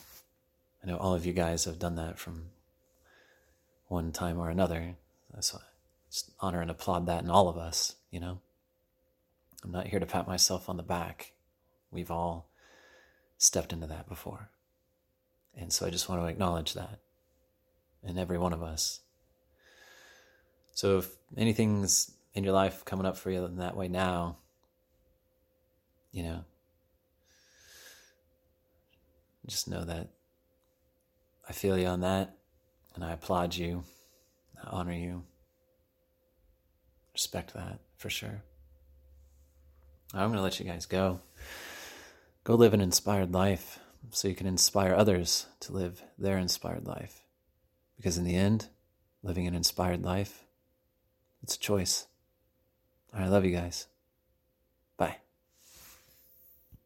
i 0.84 0.88
know 0.88 0.97
all 0.97 1.13
of 1.13 1.25
you 1.25 1.34
guys 1.34 1.65
have 1.65 1.80
done 1.80 1.95
that 1.95 2.19
from 2.19 2.47
one 3.88 4.12
time 4.12 4.38
or 4.38 4.49
another 4.49 4.95
That's 5.34 5.53
just 5.53 5.63
honor 6.39 6.62
and 6.62 6.72
applaud 6.72 7.06
that 7.06 7.24
in 7.24 7.30
all 7.30 7.50
of 7.50 7.58
us 7.58 7.96
you 8.12 8.20
know? 8.20 8.39
I'm 9.63 9.72
not 9.72 9.88
here 9.88 10.00
to 10.00 10.06
pat 10.06 10.28
myself 10.28 10.70
on 10.70 10.78
the 10.78 10.84
back. 10.84 11.34
We've 11.91 12.12
all 12.12 12.50
stepped 13.38 13.74
into 13.74 13.88
that 13.88 14.08
before. 14.08 14.50
And 15.56 15.74
so 15.74 15.86
i 15.86 15.89
just 15.89 16.08
want 16.08 16.22
to 16.22 16.28
acknowledge 16.28 16.74
that 16.74 17.00
in 18.04 18.17
every 18.17 18.38
one 18.38 18.54
of 18.54 18.62
us. 18.62 19.02
So 20.74 21.00
if 21.00 21.10
anything's 21.36 22.12
in 22.34 22.43
your 22.43 22.54
life 22.54 22.86
coming 22.86 23.06
up 23.06 23.17
for 23.17 23.32
you 23.32 23.43
in 23.46 23.58
that 23.58 23.76
way 23.76 23.88
now, 23.88 24.38
you 26.12 26.24
know, 26.24 26.46
just 29.48 29.67
know 29.67 29.84
that 29.84 30.10
I 31.50 31.54
feel 31.54 31.78
you 31.78 31.88
on 31.88 32.02
that 32.02 32.36
and 32.96 33.04
I 33.04 33.13
applaud 33.13 33.56
you, 33.56 33.84
I 34.63 34.70
honor 34.70 34.93
you, 34.93 35.24
respect 37.17 37.56
that 37.56 37.80
for 37.97 38.12
sure. 38.12 38.43
I'm 40.13 40.27
going 40.27 40.38
to 40.38 40.43
let 40.43 40.60
you 40.60 40.67
guys 40.67 40.86
go. 40.86 41.19
Go 42.43 42.53
live 42.53 42.75
an 42.75 42.80
inspired 42.80 43.34
life 43.34 43.80
so 44.12 44.27
you 44.27 44.36
can 44.36 44.45
inspire 44.45 44.93
others 44.93 45.47
to 45.62 45.73
live 45.73 46.03
their 46.19 46.38
inspired 46.38 46.86
life. 46.86 47.23
Because 47.95 48.19
in 48.19 48.23
the 48.23 48.36
end, 48.36 48.67
living 49.23 49.47
an 49.47 49.56
inspired 49.56 50.03
life, 50.03 50.43
it's 51.41 51.56
a 51.56 51.60
choice. 51.60 52.06
I 53.12 53.27
love 53.27 53.43
you 53.43 53.56
guys. 53.56 53.88